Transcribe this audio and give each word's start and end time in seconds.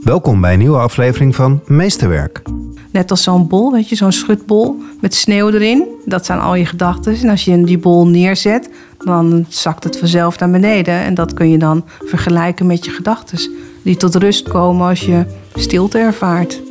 Welkom 0.00 0.40
bij 0.40 0.52
een 0.52 0.58
nieuwe 0.58 0.78
aflevering 0.78 1.34
van 1.34 1.60
Meesterwerk. 1.66 2.42
Net 2.90 3.10
als 3.10 3.22
zo'n 3.22 3.48
bol, 3.48 3.72
weet 3.72 3.88
je, 3.88 3.94
zo'n 3.94 4.12
schutbol 4.12 4.82
met 5.00 5.14
sneeuw 5.14 5.50
erin. 5.50 5.86
Dat 6.04 6.26
zijn 6.26 6.38
al 6.38 6.54
je 6.54 6.66
gedachten. 6.66 7.14
En 7.14 7.28
als 7.28 7.44
je 7.44 7.64
die 7.64 7.78
bol 7.78 8.06
neerzet, 8.06 8.70
dan 8.98 9.46
zakt 9.48 9.84
het 9.84 9.98
vanzelf 9.98 10.38
naar 10.38 10.50
beneden. 10.50 10.94
En 10.94 11.14
dat 11.14 11.34
kun 11.34 11.48
je 11.48 11.58
dan 11.58 11.84
vergelijken 12.04 12.66
met 12.66 12.84
je 12.84 12.90
gedachten. 12.90 13.38
Die 13.82 13.96
tot 13.96 14.14
rust 14.14 14.48
komen 14.48 14.88
als 14.88 15.00
je 15.00 15.24
stilte 15.54 15.98
ervaart. 15.98 16.62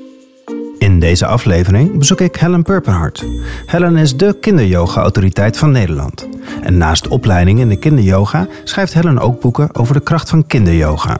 In 0.77 0.99
deze 0.99 1.25
aflevering 1.25 1.97
bezoek 1.97 2.21
ik 2.21 2.35
Helen 2.35 2.63
Purperhart. 2.63 3.25
Helen 3.65 3.97
is 3.97 4.17
de 4.17 4.37
kinderyoga-autoriteit 4.41 5.57
van 5.57 5.71
Nederland. 5.71 6.27
En 6.61 6.77
naast 6.77 7.07
opleiding 7.07 7.59
in 7.59 7.69
de 7.69 7.79
kinderyoga 7.79 8.47
schrijft 8.63 8.93
Helen 8.93 9.19
ook 9.19 9.41
boeken 9.41 9.75
over 9.75 9.93
de 9.93 10.01
kracht 10.03 10.29
van 10.29 10.47
kinderyoga. 10.47 11.17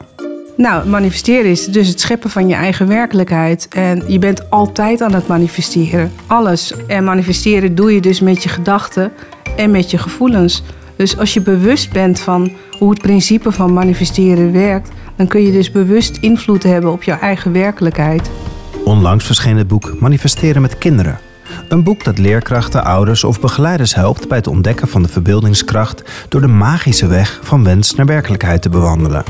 Nou, 0.59 0.87
manifesteren 0.87 1.51
is 1.51 1.65
dus 1.65 1.87
het 1.87 1.99
scheppen 1.99 2.29
van 2.29 2.47
je 2.47 2.53
eigen 2.53 2.87
werkelijkheid. 2.87 3.67
En 3.67 4.03
je 4.07 4.19
bent 4.19 4.49
altijd 4.49 5.01
aan 5.01 5.13
het 5.13 5.27
manifesteren. 5.27 6.11
Alles. 6.27 6.73
En 6.87 7.03
manifesteren 7.03 7.75
doe 7.75 7.93
je 7.93 8.01
dus 8.01 8.19
met 8.19 8.43
je 8.43 8.49
gedachten 8.49 9.11
en 9.55 9.71
met 9.71 9.91
je 9.91 9.97
gevoelens. 9.97 10.63
Dus 10.95 11.17
als 11.17 11.33
je 11.33 11.41
bewust 11.41 11.91
bent 11.91 12.19
van 12.19 12.51
hoe 12.77 12.89
het 12.89 13.01
principe 13.01 13.51
van 13.51 13.73
manifesteren 13.73 14.51
werkt, 14.51 14.89
dan 15.15 15.27
kun 15.27 15.41
je 15.41 15.51
dus 15.51 15.71
bewust 15.71 16.17
invloed 16.17 16.63
hebben 16.63 16.91
op 16.91 17.03
jouw 17.03 17.19
eigen 17.19 17.51
werkelijkheid. 17.51 18.29
Onlangs 18.85 19.25
verscheen 19.25 19.57
het 19.57 19.67
boek 19.67 19.99
Manifesteren 19.99 20.61
met 20.61 20.77
kinderen. 20.77 21.19
Een 21.69 21.83
boek 21.83 22.03
dat 22.03 22.17
leerkrachten, 22.17 22.83
ouders 22.83 23.23
of 23.23 23.39
begeleiders 23.39 23.95
helpt 23.95 24.27
bij 24.27 24.37
het 24.37 24.47
ontdekken 24.47 24.87
van 24.87 25.01
de 25.01 25.09
verbeeldingskracht 25.09 26.25
door 26.29 26.41
de 26.41 26.47
magische 26.47 27.07
weg 27.07 27.39
van 27.43 27.63
wens 27.63 27.95
naar 27.95 28.05
werkelijkheid 28.05 28.61
te 28.61 28.69
bewandelen. 28.69 29.23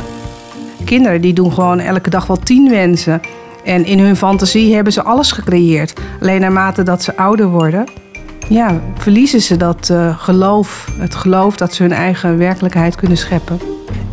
Kinderen 0.85 1.21
die 1.21 1.33
doen 1.33 1.53
gewoon 1.53 1.79
elke 1.79 2.09
dag 2.09 2.27
wel 2.27 2.39
tien 2.39 2.69
wensen. 2.69 3.21
En 3.63 3.85
in 3.85 3.99
hun 3.99 4.15
fantasie 4.15 4.75
hebben 4.75 4.93
ze 4.93 5.03
alles 5.03 5.31
gecreëerd. 5.31 5.93
Alleen 6.21 6.41
naarmate 6.41 6.83
dat 6.83 7.03
ze 7.03 7.17
ouder 7.17 7.47
worden, 7.47 7.85
ja, 8.49 8.81
verliezen 8.97 9.41
ze 9.41 9.57
dat 9.57 9.89
uh, 9.91 10.19
geloof. 10.19 10.91
Het 10.97 11.15
geloof 11.15 11.55
dat 11.55 11.73
ze 11.73 11.83
hun 11.83 11.91
eigen 11.91 12.37
werkelijkheid 12.37 12.95
kunnen 12.95 13.17
scheppen. 13.17 13.59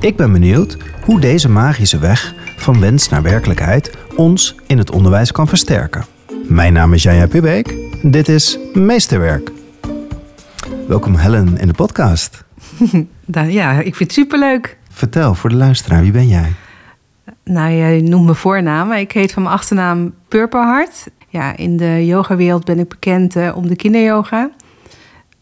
Ik 0.00 0.16
ben 0.16 0.32
benieuwd 0.32 0.76
hoe 1.04 1.20
deze 1.20 1.48
magische 1.48 1.98
weg 1.98 2.34
van 2.56 2.80
wens 2.80 3.08
naar 3.08 3.22
werkelijkheid 3.22 3.90
ons 4.16 4.54
in 4.66 4.78
het 4.78 4.90
onderwijs 4.90 5.32
kan 5.32 5.48
versterken. 5.48 6.04
Mijn 6.48 6.72
naam 6.72 6.92
is 6.92 7.02
Janja 7.02 7.26
Pubeek. 7.26 7.74
Dit 8.02 8.28
is 8.28 8.58
Meesterwerk. 8.74 9.52
Welkom 10.88 11.16
Helen 11.16 11.58
in 11.58 11.66
de 11.66 11.74
podcast. 11.74 12.44
ja, 13.48 13.72
ik 13.72 13.94
vind 13.94 13.98
het 13.98 14.12
superleuk. 14.12 14.76
Vertel 14.90 15.34
voor 15.34 15.50
de 15.50 15.56
luisteraar, 15.56 16.02
wie 16.02 16.12
ben 16.12 16.28
jij? 16.28 16.52
Nou, 17.50 17.72
jij 17.72 18.00
noemt 18.00 18.24
mijn 18.24 18.36
voornaam. 18.36 18.92
Ik 18.92 19.12
heet 19.12 19.32
van 19.32 19.42
mijn 19.42 19.54
achternaam 19.54 20.14
Purperhart. 20.28 21.06
Ja, 21.28 21.56
in 21.56 21.76
de 21.76 22.06
yogawereld 22.06 22.64
ben 22.64 22.78
ik 22.78 22.88
bekend 22.88 23.36
uh, 23.36 23.56
om 23.56 23.68
de 23.68 23.76
kinderyoga. 23.76 24.50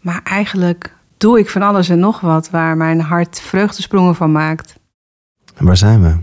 Maar 0.01 0.21
eigenlijk 0.25 0.95
doe 1.17 1.39
ik 1.39 1.51
van 1.51 1.63
alles 1.63 1.89
en 1.89 1.99
nog 1.99 2.21
wat 2.21 2.51
waar 2.51 2.77
mijn 2.77 3.01
hart 3.01 3.41
vreugdesprongen 3.41 4.15
van 4.15 4.33
maakt. 4.33 4.75
En 5.55 5.65
waar 5.65 5.77
zijn 5.77 6.03
we? 6.03 6.17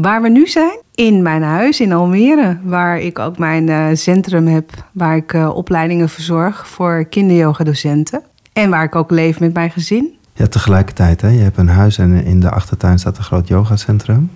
Waar 0.00 0.22
we 0.22 0.28
nu 0.28 0.46
zijn? 0.46 0.78
In 0.94 1.22
mijn 1.22 1.42
huis 1.42 1.80
in 1.80 1.92
Almere, 1.92 2.58
waar 2.62 2.98
ik 2.98 3.18
ook 3.18 3.38
mijn 3.38 3.68
uh, 3.68 3.86
centrum 3.92 4.46
heb, 4.46 4.70
waar 4.92 5.16
ik 5.16 5.32
uh, 5.32 5.48
opleidingen 5.54 6.08
verzorg 6.08 6.68
voor 6.68 7.04
kinderyoga-docenten. 7.04 8.22
En 8.52 8.70
waar 8.70 8.84
ik 8.84 8.94
ook 8.94 9.10
leef 9.10 9.40
met 9.40 9.54
mijn 9.54 9.70
gezin. 9.70 10.16
Ja, 10.32 10.46
tegelijkertijd, 10.46 11.20
hè? 11.20 11.28
je 11.28 11.40
hebt 11.40 11.56
een 11.56 11.68
huis 11.68 11.98
en 11.98 12.24
in 12.24 12.40
de 12.40 12.50
achtertuin 12.50 12.98
staat 12.98 13.16
een 13.16 13.24
groot 13.24 13.48
yogacentrum. 13.48 14.30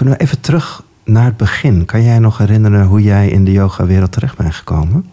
Kunnen 0.00 0.18
we 0.18 0.24
even 0.24 0.40
terug 0.40 0.82
naar 1.04 1.24
het 1.24 1.36
begin? 1.36 1.84
Kan 1.84 2.02
jij 2.02 2.18
nog 2.18 2.38
herinneren 2.38 2.86
hoe 2.86 3.02
jij 3.02 3.28
in 3.28 3.44
de 3.44 3.52
yogawereld 3.52 4.12
terecht 4.12 4.36
bent 4.36 4.54
gekomen? 4.54 5.10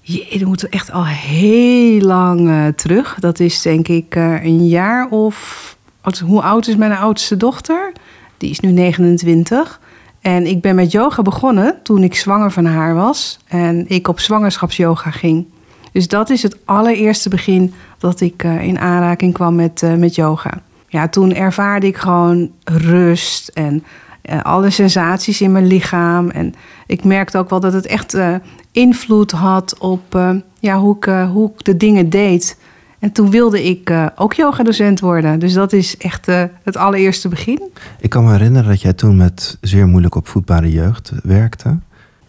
Je, 0.00 0.26
dat 0.38 0.48
moet 0.48 0.68
echt 0.68 0.90
al 0.90 1.06
heel 1.06 2.00
lang 2.00 2.40
uh, 2.48 2.66
terug. 2.66 3.16
Dat 3.20 3.40
is 3.40 3.62
denk 3.62 3.88
ik 3.88 4.14
uh, 4.14 4.44
een 4.44 4.66
jaar 4.68 5.08
of. 5.08 5.76
Hoe 6.24 6.42
oud 6.42 6.66
is 6.66 6.76
mijn 6.76 6.92
oudste 6.92 7.36
dochter? 7.36 7.92
Die 8.36 8.50
is 8.50 8.60
nu 8.60 8.70
29. 8.70 9.80
En 10.20 10.46
ik 10.46 10.60
ben 10.60 10.74
met 10.74 10.92
yoga 10.92 11.22
begonnen 11.22 11.78
toen 11.82 12.02
ik 12.02 12.14
zwanger 12.14 12.52
van 12.52 12.64
haar 12.64 12.94
was. 12.94 13.38
En 13.46 13.88
ik 13.88 14.08
op 14.08 14.20
zwangerschapsyoga 14.20 15.10
ging. 15.10 15.46
Dus 15.92 16.08
dat 16.08 16.30
is 16.30 16.42
het 16.42 16.56
allereerste 16.64 17.28
begin 17.28 17.74
dat 17.98 18.20
ik 18.20 18.42
uh, 18.42 18.62
in 18.62 18.78
aanraking 18.78 19.32
kwam 19.32 19.54
met, 19.54 19.82
met 19.98 20.14
yoga. 20.14 20.62
Ja, 20.92 21.08
toen 21.08 21.34
ervaarde 21.34 21.86
ik 21.86 21.96
gewoon 21.96 22.50
rust 22.64 23.48
en 23.48 23.84
uh, 24.30 24.42
alle 24.42 24.70
sensaties 24.70 25.40
in 25.40 25.52
mijn 25.52 25.66
lichaam. 25.66 26.30
En 26.30 26.54
ik 26.86 27.04
merkte 27.04 27.38
ook 27.38 27.50
wel 27.50 27.60
dat 27.60 27.72
het 27.72 27.86
echt 27.86 28.14
uh, 28.14 28.34
invloed 28.72 29.30
had 29.30 29.78
op 29.78 30.14
uh, 30.14 30.30
ja, 30.60 30.78
hoe, 30.78 30.96
ik, 30.96 31.04
hoe 31.04 31.50
ik 31.50 31.64
de 31.64 31.76
dingen 31.76 32.10
deed. 32.10 32.58
En 32.98 33.12
toen 33.12 33.30
wilde 33.30 33.64
ik 33.64 33.92
ook 34.16 34.32
yogadocent 34.32 35.00
worden. 35.00 35.38
Dus 35.38 35.52
dat 35.52 35.72
is 35.72 35.96
echt 35.96 36.26
het 36.62 36.76
allereerste 36.76 37.28
begin. 37.28 37.62
Ik 38.00 38.10
kan 38.10 38.24
me 38.24 38.30
herinneren 38.30 38.68
dat 38.68 38.80
jij 38.80 38.92
toen 38.92 39.16
met 39.16 39.58
zeer 39.60 39.86
moeilijk 39.86 40.14
opvoedbare 40.14 40.70
jeugd 40.70 41.12
werkte. 41.22 41.78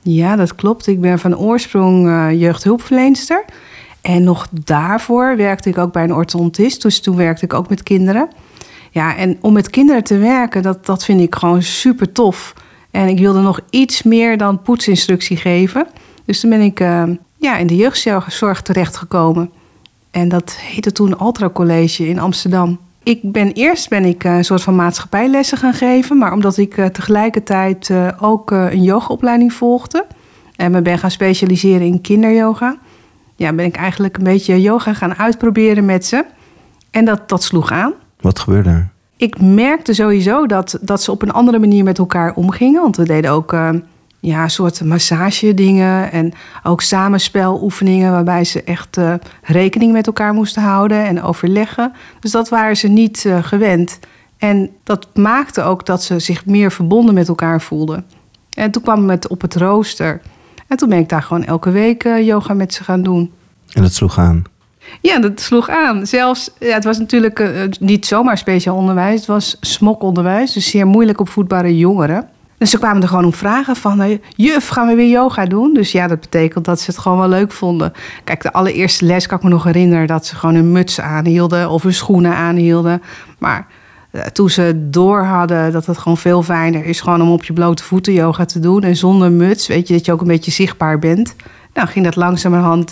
Ja, 0.01 0.35
dat 0.35 0.55
klopt. 0.55 0.87
Ik 0.87 1.01
ben 1.01 1.19
van 1.19 1.37
oorsprong 1.37 2.07
jeugdhulpverleenster. 2.39 3.45
En 4.01 4.23
nog 4.23 4.47
daarvoor 4.51 5.37
werkte 5.37 5.69
ik 5.69 5.77
ook 5.77 5.93
bij 5.93 6.03
een 6.03 6.13
orthodontist. 6.13 6.81
Dus 6.81 7.01
toen 7.01 7.15
werkte 7.15 7.45
ik 7.45 7.53
ook 7.53 7.69
met 7.69 7.83
kinderen. 7.83 8.27
Ja, 8.93 9.15
en 9.15 9.37
om 9.41 9.53
met 9.53 9.69
kinderen 9.69 10.03
te 10.03 10.17
werken, 10.17 10.61
dat, 10.61 10.85
dat 10.85 11.05
vind 11.05 11.21
ik 11.21 11.35
gewoon 11.35 11.61
super 11.61 12.11
tof. 12.11 12.53
En 12.91 13.07
ik 13.07 13.19
wilde 13.19 13.41
nog 13.41 13.59
iets 13.69 14.03
meer 14.03 14.37
dan 14.37 14.61
poetsinstructie 14.61 15.37
geven. 15.37 15.87
Dus 16.25 16.39
toen 16.39 16.49
ben 16.49 16.61
ik 16.61 16.79
uh, 16.79 17.03
ja, 17.37 17.57
in 17.57 17.67
de 17.67 17.75
jeugdzorg 17.75 18.61
terechtgekomen. 18.61 19.51
En 20.11 20.29
dat 20.29 20.55
heette 20.59 20.91
toen 20.91 21.17
Altra 21.17 21.49
College 21.49 22.07
in 22.07 22.19
Amsterdam. 22.19 22.79
Ik 23.03 23.31
ben, 23.31 23.51
eerst 23.51 23.89
ben 23.89 24.05
ik 24.05 24.23
een 24.23 24.45
soort 24.45 24.61
van 24.61 24.75
maatschappijlessen 24.75 25.57
gaan 25.57 25.73
geven. 25.73 26.17
Maar 26.17 26.33
omdat 26.33 26.57
ik 26.57 26.77
uh, 26.77 26.85
tegelijkertijd 26.85 27.91
ook 28.19 28.51
een 28.51 28.83
yogaopleiding 28.83 29.53
volgde. 29.53 30.05
En 30.55 30.71
me 30.71 30.81
ben 30.81 30.99
gaan 30.99 31.11
specialiseren 31.11 31.87
in 31.87 32.01
kinderyoga. 32.01 32.77
Ja, 33.35 33.53
ben 33.53 33.65
ik 33.65 33.75
eigenlijk 33.75 34.17
een 34.17 34.23
beetje 34.23 34.61
yoga 34.61 34.93
gaan 34.93 35.15
uitproberen 35.15 35.85
met 35.85 36.05
ze. 36.05 36.25
En 36.91 37.05
dat, 37.05 37.29
dat 37.29 37.43
sloeg 37.43 37.71
aan. 37.71 37.93
Wat 38.23 38.39
gebeurde 38.39 38.69
er? 38.69 38.89
Ik 39.17 39.41
merkte 39.41 39.93
sowieso 39.93 40.45
dat, 40.45 40.79
dat 40.81 41.03
ze 41.03 41.11
op 41.11 41.21
een 41.21 41.31
andere 41.31 41.59
manier 41.59 41.83
met 41.83 41.97
elkaar 41.97 42.33
omgingen. 42.33 42.81
Want 42.81 42.97
we 42.97 43.03
deden 43.03 43.31
ook 43.31 43.53
uh, 43.53 43.69
ja, 44.19 44.47
soort 44.47 44.83
massage 44.83 45.53
dingen 45.53 46.11
en 46.11 46.33
ook 46.63 46.81
samenspeloefeningen 46.81 48.11
waarbij 48.11 48.43
ze 48.43 48.63
echt 48.63 48.97
uh, 48.97 49.13
rekening 49.41 49.91
met 49.91 50.07
elkaar 50.07 50.33
moesten 50.33 50.61
houden 50.61 51.05
en 51.05 51.21
overleggen. 51.21 51.93
Dus 52.19 52.31
dat 52.31 52.49
waren 52.49 52.77
ze 52.77 52.87
niet 52.87 53.23
uh, 53.23 53.43
gewend. 53.43 53.99
En 54.37 54.69
dat 54.83 55.07
maakte 55.13 55.61
ook 55.61 55.85
dat 55.85 56.03
ze 56.03 56.19
zich 56.19 56.45
meer 56.45 56.71
verbonden 56.71 57.13
met 57.13 57.27
elkaar 57.27 57.61
voelden. 57.61 58.05
En 58.53 58.71
toen 58.71 58.81
kwam 58.81 59.09
het 59.09 59.27
op 59.27 59.41
het 59.41 59.55
rooster. 59.55 60.21
En 60.67 60.77
toen 60.77 60.89
ben 60.89 60.99
ik 60.99 61.09
daar 61.09 61.23
gewoon 61.23 61.43
elke 61.43 61.71
week 61.71 62.03
yoga 62.03 62.53
met 62.53 62.73
ze 62.73 62.83
gaan 62.83 63.03
doen. 63.03 63.31
En 63.73 63.81
dat 63.81 63.93
sloeg 63.93 64.17
aan? 64.19 64.43
Ja, 65.01 65.19
dat 65.19 65.39
sloeg 65.39 65.69
aan. 65.69 66.07
Zelfs, 66.07 66.49
ja, 66.59 66.73
het 66.73 66.83
was 66.83 66.99
natuurlijk 66.99 67.39
uh, 67.39 67.49
niet 67.79 68.05
zomaar 68.05 68.37
speciaal 68.37 68.75
onderwijs. 68.75 69.19
Het 69.19 69.25
was 69.25 69.57
smokonderwijs, 69.61 70.53
dus 70.53 70.69
zeer 70.69 70.87
moeilijk 70.87 71.19
opvoedbare 71.19 71.77
jongeren. 71.77 72.27
Dus 72.57 72.71
ze 72.71 72.77
kwamen 72.77 73.01
er 73.01 73.07
gewoon 73.07 73.25
om 73.25 73.33
vragen 73.33 73.75
van... 73.75 74.01
Uh, 74.01 74.17
juf, 74.35 74.67
gaan 74.67 74.87
we 74.87 74.95
weer 74.95 75.09
yoga 75.09 75.45
doen? 75.45 75.73
Dus 75.73 75.91
ja, 75.91 76.07
dat 76.07 76.19
betekent 76.19 76.65
dat 76.65 76.79
ze 76.79 76.91
het 76.91 76.99
gewoon 76.99 77.17
wel 77.17 77.27
leuk 77.27 77.51
vonden. 77.51 77.93
Kijk, 78.23 78.41
de 78.41 78.53
allereerste 78.53 79.05
les 79.05 79.27
kan 79.27 79.37
ik 79.37 79.43
me 79.43 79.49
nog 79.49 79.63
herinneren... 79.63 80.07
dat 80.07 80.25
ze 80.25 80.35
gewoon 80.35 80.55
hun 80.55 80.71
muts 80.71 80.99
aanhielden 80.99 81.69
of 81.69 81.83
hun 81.83 81.93
schoenen 81.93 82.35
aanhielden. 82.35 83.01
Maar 83.37 83.67
uh, 84.11 84.21
toen 84.21 84.49
ze 84.49 84.87
door 84.89 85.23
hadden 85.23 85.71
dat 85.71 85.85
het 85.85 85.97
gewoon 85.97 86.17
veel 86.17 86.43
fijner 86.43 86.85
is... 86.85 87.01
gewoon 87.01 87.21
om 87.21 87.31
op 87.31 87.43
je 87.43 87.53
blote 87.53 87.83
voeten 87.83 88.13
yoga 88.13 88.45
te 88.45 88.59
doen. 88.59 88.83
En 88.83 88.95
zonder 88.95 89.31
muts, 89.31 89.67
weet 89.67 89.87
je, 89.87 89.93
dat 89.93 90.05
je 90.05 90.11
ook 90.11 90.21
een 90.21 90.27
beetje 90.27 90.51
zichtbaar 90.51 90.99
bent. 90.99 91.35
Nou, 91.73 91.87
ging 91.87 92.05
dat 92.05 92.15
langzamerhand 92.15 92.91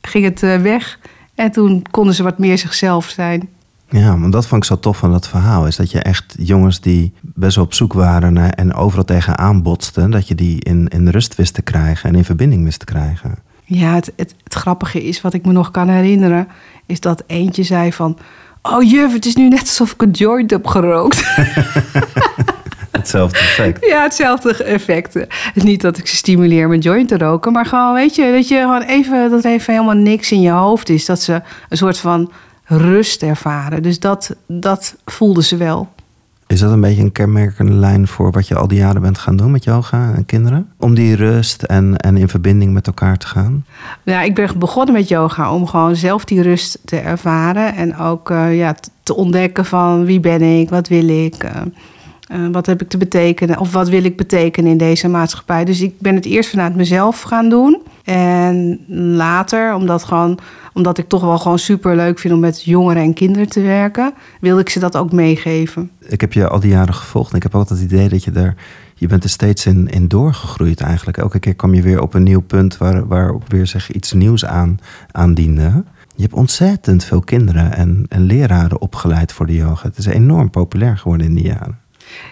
ging 0.00 0.24
het 0.24 0.40
weg... 0.62 0.98
En 1.34 1.50
toen 1.50 1.82
konden 1.90 2.14
ze 2.14 2.22
wat 2.22 2.38
meer 2.38 2.58
zichzelf 2.58 3.08
zijn. 3.08 3.48
Ja, 3.88 4.18
want 4.18 4.32
dat 4.32 4.46
vond 4.46 4.62
ik 4.62 4.68
zo 4.68 4.78
tof 4.78 4.96
van 4.96 5.12
dat 5.12 5.28
verhaal. 5.28 5.66
Is 5.66 5.76
dat 5.76 5.90
je 5.90 6.02
echt 6.02 6.34
jongens 6.38 6.80
die 6.80 7.12
best 7.20 7.56
wel 7.56 7.64
op 7.64 7.74
zoek 7.74 7.92
waren 7.92 8.54
en 8.54 8.74
overal 8.74 9.04
tegenaan 9.04 9.62
botsten, 9.62 10.10
dat 10.10 10.28
je 10.28 10.34
die 10.34 10.64
in, 10.64 10.88
in 10.88 11.08
rust 11.08 11.34
wist 11.34 11.54
te 11.54 11.62
krijgen 11.62 12.08
en 12.08 12.14
in 12.16 12.24
verbinding 12.24 12.64
wist 12.64 12.78
te 12.78 12.84
krijgen. 12.84 13.38
Ja, 13.64 13.94
het, 13.94 14.12
het, 14.16 14.34
het 14.44 14.54
grappige 14.54 15.04
is, 15.04 15.20
wat 15.20 15.34
ik 15.34 15.44
me 15.46 15.52
nog 15.52 15.70
kan 15.70 15.88
herinneren, 15.88 16.48
is 16.86 17.00
dat 17.00 17.22
eentje 17.26 17.62
zei 17.62 17.92
van. 17.92 18.18
Oh 18.62 18.90
juf, 18.90 19.12
het 19.12 19.26
is 19.26 19.34
nu 19.34 19.48
net 19.48 19.60
alsof 19.60 19.92
ik 19.92 20.02
een 20.02 20.10
joint 20.10 20.50
heb 20.50 20.66
gerookt. 20.66 21.24
Hetzelfde 22.90 23.38
effect. 23.38 23.86
Ja, 23.90 24.02
hetzelfde 24.02 24.64
effect. 24.64 25.26
Niet 25.54 25.80
dat 25.80 25.98
ik 25.98 26.06
ze 26.06 26.16
stimuleer 26.16 26.68
met 26.68 26.82
joint 26.82 27.08
te 27.08 27.18
roken, 27.18 27.52
maar 27.52 27.66
gewoon, 27.66 27.94
weet 27.94 28.14
je, 28.14 28.32
dat 28.32 28.48
je 28.48 28.58
gewoon 28.58 28.82
even, 28.82 29.30
dat 29.30 29.44
er 29.44 29.50
even 29.50 29.72
helemaal 29.72 29.94
niks 29.94 30.32
in 30.32 30.40
je 30.40 30.50
hoofd 30.50 30.88
is. 30.88 31.06
Dat 31.06 31.20
ze 31.20 31.42
een 31.68 31.76
soort 31.76 31.98
van 31.98 32.32
rust 32.64 33.22
ervaren. 33.22 33.82
Dus 33.82 33.98
dat, 33.98 34.36
dat 34.46 34.96
voelden 35.04 35.44
ze 35.44 35.56
wel. 35.56 35.88
Is 36.50 36.60
dat 36.60 36.72
een 36.72 36.80
beetje 36.80 37.02
een 37.02 37.12
kenmerkende 37.12 37.72
lijn 37.72 38.06
voor 38.06 38.30
wat 38.30 38.48
je 38.48 38.54
al 38.54 38.68
die 38.68 38.78
jaren 38.78 39.02
bent 39.02 39.18
gaan 39.18 39.36
doen 39.36 39.50
met 39.50 39.64
yoga 39.64 40.12
en 40.14 40.26
kinderen? 40.26 40.72
Om 40.78 40.94
die 40.94 41.14
rust 41.14 41.62
en, 41.62 41.96
en 41.96 42.16
in 42.16 42.28
verbinding 42.28 42.72
met 42.72 42.86
elkaar 42.86 43.16
te 43.16 43.26
gaan? 43.26 43.64
Ja, 44.02 44.22
ik 44.22 44.34
ben 44.34 44.58
begonnen 44.58 44.94
met 44.94 45.08
yoga 45.08 45.54
om 45.54 45.66
gewoon 45.66 45.96
zelf 45.96 46.24
die 46.24 46.42
rust 46.42 46.78
te 46.84 46.98
ervaren. 46.98 47.74
En 47.74 47.96
ook 47.96 48.30
uh, 48.30 48.56
ja, 48.56 48.74
te 49.02 49.14
ontdekken 49.14 49.64
van 49.64 50.04
wie 50.04 50.20
ben 50.20 50.42
ik, 50.42 50.70
wat 50.70 50.88
wil 50.88 51.08
ik, 51.08 51.44
uh, 51.44 51.50
uh, 52.32 52.48
wat 52.52 52.66
heb 52.66 52.82
ik 52.82 52.88
te 52.88 52.98
betekenen 52.98 53.58
of 53.58 53.72
wat 53.72 53.88
wil 53.88 54.04
ik 54.04 54.16
betekenen 54.16 54.70
in 54.70 54.76
deze 54.76 55.08
maatschappij. 55.08 55.64
Dus 55.64 55.80
ik 55.80 55.98
ben 55.98 56.14
het 56.14 56.24
eerst 56.24 56.50
vanuit 56.50 56.76
mezelf 56.76 57.20
gaan 57.20 57.48
doen. 57.48 57.82
En 58.04 58.80
later, 59.16 59.74
omdat, 59.74 60.04
gewoon, 60.04 60.38
omdat 60.72 60.98
ik 60.98 61.08
toch 61.08 61.20
wel 61.20 61.38
gewoon 61.38 61.58
super 61.58 61.96
leuk 61.96 62.18
vind 62.18 62.34
om 62.34 62.40
met 62.40 62.62
jongeren 62.64 63.02
en 63.02 63.14
kinderen 63.14 63.48
te 63.48 63.60
werken, 63.60 64.12
wilde 64.40 64.60
ik 64.60 64.68
ze 64.68 64.78
dat 64.78 64.96
ook 64.96 65.12
meegeven. 65.12 65.90
Ik 66.08 66.20
heb 66.20 66.32
je 66.32 66.48
al 66.48 66.60
die 66.60 66.70
jaren 66.70 66.94
gevolgd 66.94 67.30
en 67.30 67.36
ik 67.36 67.42
heb 67.42 67.54
altijd 67.54 67.80
het 67.80 67.92
idee 67.92 68.08
dat 68.08 68.24
je 68.24 68.30
er. 68.30 68.54
Je 68.94 69.06
bent 69.06 69.24
er 69.24 69.30
steeds 69.30 69.66
in, 69.66 69.88
in 69.88 70.08
doorgegroeid 70.08 70.80
eigenlijk. 70.80 71.16
Elke 71.16 71.38
keer 71.38 71.54
kwam 71.54 71.74
je 71.74 71.82
weer 71.82 72.00
op 72.00 72.14
een 72.14 72.22
nieuw 72.22 72.40
punt 72.40 72.76
waar, 72.76 73.06
waarop 73.06 73.42
weer 73.48 73.66
zich 73.66 73.92
iets 73.92 74.12
nieuws 74.12 74.44
aan, 74.44 74.78
aandiende. 75.10 75.84
Je 76.16 76.22
hebt 76.22 76.34
ontzettend 76.34 77.04
veel 77.04 77.20
kinderen 77.20 77.72
en, 77.72 78.04
en 78.08 78.22
leraren 78.22 78.80
opgeleid 78.80 79.32
voor 79.32 79.46
de 79.46 79.54
yoga. 79.54 79.88
Het 79.88 79.98
is 79.98 80.06
enorm 80.06 80.50
populair 80.50 80.98
geworden 80.98 81.26
in 81.26 81.34
die 81.34 81.44
jaren. 81.44 81.78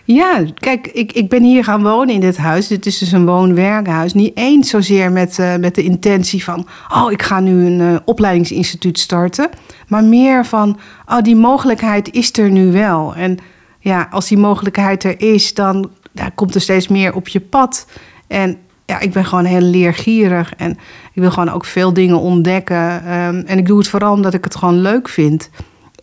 Ja, 0.05 0.45
kijk, 0.55 0.87
ik, 0.87 1.13
ik 1.13 1.29
ben 1.29 1.43
hier 1.43 1.65
gaan 1.65 1.83
wonen 1.83 2.15
in 2.15 2.21
dit 2.21 2.37
huis. 2.37 2.67
Dit 2.67 2.87
is 2.87 2.99
dus 2.99 3.13
een 3.13 3.27
woon-werkhuis. 3.27 4.15
Niet 4.15 4.37
eens 4.37 4.71
zozeer 4.71 5.13
met, 5.13 5.39
uh, 5.39 5.57
met 5.57 5.75
de 5.75 5.83
intentie 5.83 6.45
van... 6.45 6.67
oh, 6.95 7.13
ik 7.13 7.23
ga 7.23 7.41
nu 7.41 7.67
een 7.67 7.81
uh, 7.81 7.97
opleidingsinstituut 8.05 8.99
starten. 8.99 9.49
Maar 9.89 10.05
meer 10.05 10.47
van, 10.47 10.79
oh, 11.07 11.21
die 11.21 11.37
mogelijkheid 11.37 12.13
is 12.13 12.39
er 12.39 12.51
nu 12.51 12.73
wel. 12.73 13.15
En 13.15 13.39
ja, 13.79 14.09
als 14.11 14.29
die 14.29 14.39
mogelijkheid 14.39 15.05
er 15.05 15.21
is, 15.21 15.55
dan 15.55 15.91
komt 16.35 16.55
er 16.55 16.61
steeds 16.61 16.89
meer 16.89 17.15
op 17.15 17.29
je 17.29 17.41
pad. 17.41 17.87
En 18.27 18.59
ja, 18.87 19.01
ik 19.01 19.13
ben 19.13 19.25
gewoon 19.25 19.45
heel 19.45 19.61
leergierig. 19.61 20.55
En 20.57 20.71
ik 21.13 21.23
wil 21.23 21.31
gewoon 21.31 21.51
ook 21.51 21.65
veel 21.65 21.93
dingen 21.93 22.21
ontdekken. 22.21 23.13
Um, 23.15 23.43
en 23.47 23.59
ik 23.59 23.67
doe 23.67 23.79
het 23.79 23.89
vooral 23.89 24.13
omdat 24.13 24.35
ik 24.35 24.45
het 24.45 24.57
gewoon 24.57 24.81
leuk 24.81 25.09
vind... 25.09 25.51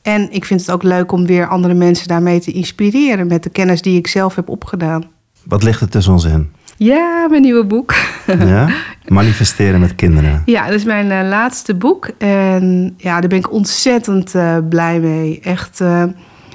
En 0.05 0.31
ik 0.31 0.45
vind 0.45 0.59
het 0.59 0.71
ook 0.71 0.83
leuk 0.83 1.11
om 1.11 1.25
weer 1.25 1.47
andere 1.47 1.73
mensen 1.73 2.07
daarmee 2.07 2.39
te 2.39 2.51
inspireren 2.51 3.27
met 3.27 3.43
de 3.43 3.49
kennis 3.49 3.81
die 3.81 3.97
ik 3.97 4.07
zelf 4.07 4.35
heb 4.35 4.49
opgedaan. 4.49 5.03
Wat 5.43 5.63
ligt 5.63 5.81
er 5.81 5.89
tussen 5.89 6.13
ons 6.13 6.23
in? 6.23 6.51
Ja, 6.77 7.27
mijn 7.29 7.41
nieuwe 7.41 7.65
boek. 7.65 7.95
Ja? 8.27 8.69
Manifesteren 9.07 9.79
met 9.79 9.95
kinderen. 9.95 10.41
Ja, 10.45 10.65
dat 10.65 10.73
is 10.73 10.83
mijn 10.83 11.05
uh, 11.05 11.29
laatste 11.29 11.75
boek. 11.75 12.09
En 12.17 12.93
ja, 12.97 13.19
daar 13.19 13.29
ben 13.29 13.37
ik 13.37 13.51
ontzettend 13.51 14.33
uh, 14.33 14.57
blij 14.69 14.99
mee. 14.99 15.39
Echt, 15.39 15.79
uh, 15.79 16.03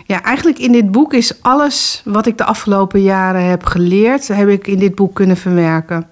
ja, 0.07 0.23
eigenlijk 0.23 0.59
in 0.59 0.73
dit 0.73 0.91
boek 0.91 1.13
is 1.15 1.43
alles 1.43 2.03
wat 2.05 2.27
ik 2.27 2.39
de 2.39 2.45
afgelopen 2.45 3.03
jaren 3.03 3.45
heb 3.45 3.65
geleerd, 3.65 4.29
heb 4.29 4.49
ik 4.49 4.67
in 4.67 4.79
dit 4.79 4.95
boek 4.95 5.15
kunnen 5.15 5.37
verwerken. 5.37 6.07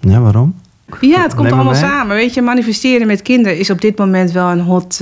Ja, 0.00 0.20
waarom? 0.20 0.54
Ja, 1.00 1.22
het 1.22 1.34
komt 1.34 1.52
allemaal 1.52 1.74
samen. 1.74 2.16
Weet 2.16 2.34
je, 2.34 2.42
manifesteren 2.42 3.06
met 3.06 3.22
kinderen 3.22 3.58
is 3.58 3.70
op 3.70 3.80
dit 3.80 3.98
moment 3.98 4.32
wel 4.32 4.48
een 4.48 4.60
hot 4.60 5.00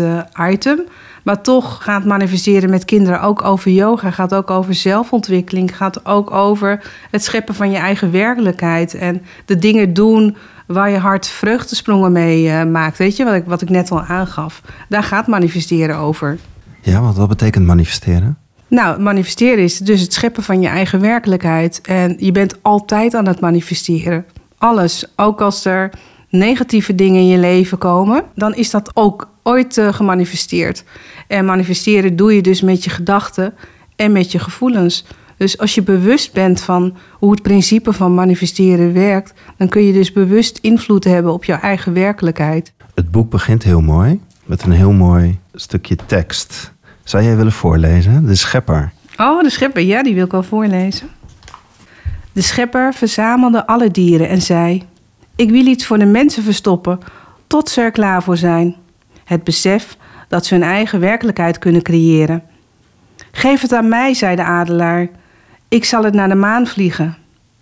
item. 0.50 0.80
Maar 1.22 1.42
toch 1.42 1.82
gaat 1.82 2.04
manifesteren 2.04 2.70
met 2.70 2.84
kinderen 2.84 3.20
ook 3.20 3.44
over 3.44 3.70
yoga, 3.70 4.10
gaat 4.10 4.34
ook 4.34 4.50
over 4.50 4.74
zelfontwikkeling, 4.74 5.76
gaat 5.76 6.06
ook 6.06 6.30
over 6.30 6.84
het 7.10 7.24
scheppen 7.24 7.54
van 7.54 7.70
je 7.70 7.76
eigen 7.76 8.10
werkelijkheid 8.10 8.94
en 8.94 9.22
de 9.44 9.56
dingen 9.56 9.94
doen 9.94 10.36
waar 10.66 10.90
je 10.90 10.98
hart 10.98 11.26
vreugdesprongen 11.26 12.12
mee 12.12 12.44
uh, 12.44 12.64
maakt. 12.64 12.98
Weet 12.98 13.16
je 13.16 13.24
wat 13.24 13.34
ik, 13.34 13.44
wat 13.46 13.62
ik 13.62 13.68
net 13.68 13.90
al 13.90 14.02
aangaf? 14.02 14.62
Daar 14.88 15.02
gaat 15.02 15.26
manifesteren 15.26 15.96
over. 15.96 16.38
Ja, 16.80 17.00
want 17.00 17.16
wat 17.16 17.28
betekent 17.28 17.66
manifesteren? 17.66 18.36
Nou, 18.68 19.00
manifesteren 19.00 19.64
is 19.64 19.78
dus 19.78 20.00
het 20.00 20.12
scheppen 20.12 20.42
van 20.42 20.60
je 20.60 20.68
eigen 20.68 21.00
werkelijkheid. 21.00 21.80
En 21.80 22.14
je 22.18 22.32
bent 22.32 22.62
altijd 22.62 23.14
aan 23.14 23.26
het 23.26 23.40
manifesteren. 23.40 24.24
Alles. 24.58 25.04
Ook 25.16 25.40
als 25.40 25.64
er 25.64 25.90
negatieve 26.32 26.94
dingen 26.94 27.20
in 27.20 27.26
je 27.26 27.38
leven 27.38 27.78
komen, 27.78 28.24
dan 28.34 28.54
is 28.54 28.70
dat 28.70 28.90
ook 28.94 29.30
ooit 29.42 29.76
uh, 29.76 29.92
gemanifesteerd. 29.92 30.84
En 31.26 31.44
manifesteren 31.44 32.16
doe 32.16 32.34
je 32.34 32.42
dus 32.42 32.60
met 32.60 32.84
je 32.84 32.90
gedachten 32.90 33.54
en 33.96 34.12
met 34.12 34.32
je 34.32 34.38
gevoelens. 34.38 35.04
Dus 35.36 35.58
als 35.58 35.74
je 35.74 35.82
bewust 35.82 36.32
bent 36.32 36.60
van 36.60 36.96
hoe 37.12 37.30
het 37.30 37.42
principe 37.42 37.92
van 37.92 38.14
manifesteren 38.14 38.92
werkt, 38.92 39.32
dan 39.56 39.68
kun 39.68 39.82
je 39.82 39.92
dus 39.92 40.12
bewust 40.12 40.58
invloed 40.58 41.04
hebben 41.04 41.32
op 41.32 41.44
jouw 41.44 41.58
eigen 41.58 41.92
werkelijkheid. 41.92 42.72
Het 42.94 43.10
boek 43.10 43.30
begint 43.30 43.62
heel 43.62 43.80
mooi 43.80 44.20
met 44.44 44.62
een 44.62 44.72
heel 44.72 44.92
mooi 44.92 45.38
stukje 45.54 45.96
tekst. 46.06 46.72
Zou 47.04 47.24
jij 47.24 47.36
willen 47.36 47.52
voorlezen? 47.52 48.26
De 48.26 48.34
schepper. 48.34 48.92
Oh, 49.16 49.42
de 49.42 49.50
schepper, 49.50 49.82
ja, 49.82 50.02
die 50.02 50.14
wil 50.14 50.24
ik 50.24 50.30
wel 50.30 50.42
voorlezen. 50.42 51.08
De 52.32 52.42
schepper 52.42 52.94
verzamelde 52.94 53.66
alle 53.66 53.90
dieren 53.90 54.28
en 54.28 54.42
zei: 54.42 54.82
Ik 55.36 55.50
wil 55.50 55.66
iets 55.66 55.86
voor 55.86 55.98
de 55.98 56.06
mensen 56.06 56.42
verstoppen, 56.42 56.98
tot 57.46 57.68
ze 57.68 57.80
er 57.80 57.90
klaar 57.90 58.22
voor 58.22 58.36
zijn. 58.36 58.76
Het 59.24 59.44
besef 59.44 59.96
dat 60.28 60.46
ze 60.46 60.54
hun 60.54 60.62
eigen 60.62 61.00
werkelijkheid 61.00 61.58
kunnen 61.58 61.82
creëren. 61.82 62.42
Geef 63.32 63.60
het 63.60 63.72
aan 63.72 63.88
mij, 63.88 64.14
zei 64.14 64.36
de 64.36 64.42
adelaar. 64.42 65.08
Ik 65.68 65.84
zal 65.84 66.04
het 66.04 66.14
naar 66.14 66.28
de 66.28 66.34
maan 66.34 66.66
vliegen. 66.66 67.16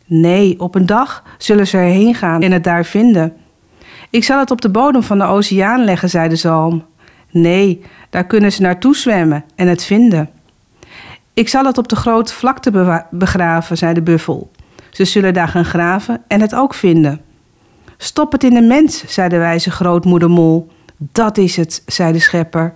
Nee, 0.07 0.61
op 0.61 0.75
een 0.75 0.87
dag 0.87 1.23
zullen 1.39 1.67
ze 1.67 1.77
erheen 1.77 2.15
gaan 2.15 2.43
en 2.43 2.53
het 2.53 2.65
daar 2.65 2.85
vinden. 2.85 3.37
Ik 4.11 4.25
zal 4.25 4.39
het 4.39 4.51
op 4.51 4.61
de 4.61 4.71
bodem 4.71 5.03
van 5.03 5.19
de 5.19 5.25
oceaan 5.25 5.85
leggen, 5.85 6.09
zei 6.09 6.29
de 6.29 6.37
zalm. 6.37 6.85
Nee, 7.31 7.83
daar 8.11 8.27
kunnen 8.27 8.53
ze 8.53 8.63
naartoe 8.63 8.97
zwemmen 8.97 9.45
en 9.55 9.69
het 9.69 9.85
vinden. 9.85 10.31
Ik 11.35 11.49
zal 11.49 11.65
het 11.65 11.79
op 11.79 11.89
de 11.89 11.97
grote 11.97 12.35
vlakte 12.35 13.05
begraven, 13.11 13.77
zei 13.77 13.95
de 13.95 14.03
buffel. 14.03 14.51
Ze 14.91 15.05
zullen 15.05 15.35
daar 15.35 15.49
gaan 15.49 15.65
graven 15.65 16.23
en 16.29 16.41
het 16.41 16.55
ook 16.55 16.75
vinden. 16.75 17.21
Stop 18.03 18.33
het 18.33 18.45
in 18.45 18.55
de 18.55 18.61
mens, 18.61 19.05
zei 19.07 19.29
de 19.29 19.39
wijze 19.39 19.71
grootmoeder 19.71 20.31
Mol. 20.31 20.71
Dat 20.97 21.39
is 21.39 21.57
het, 21.57 21.83
zei 21.87 22.13
de 22.13 22.19
schepper. 22.19 22.75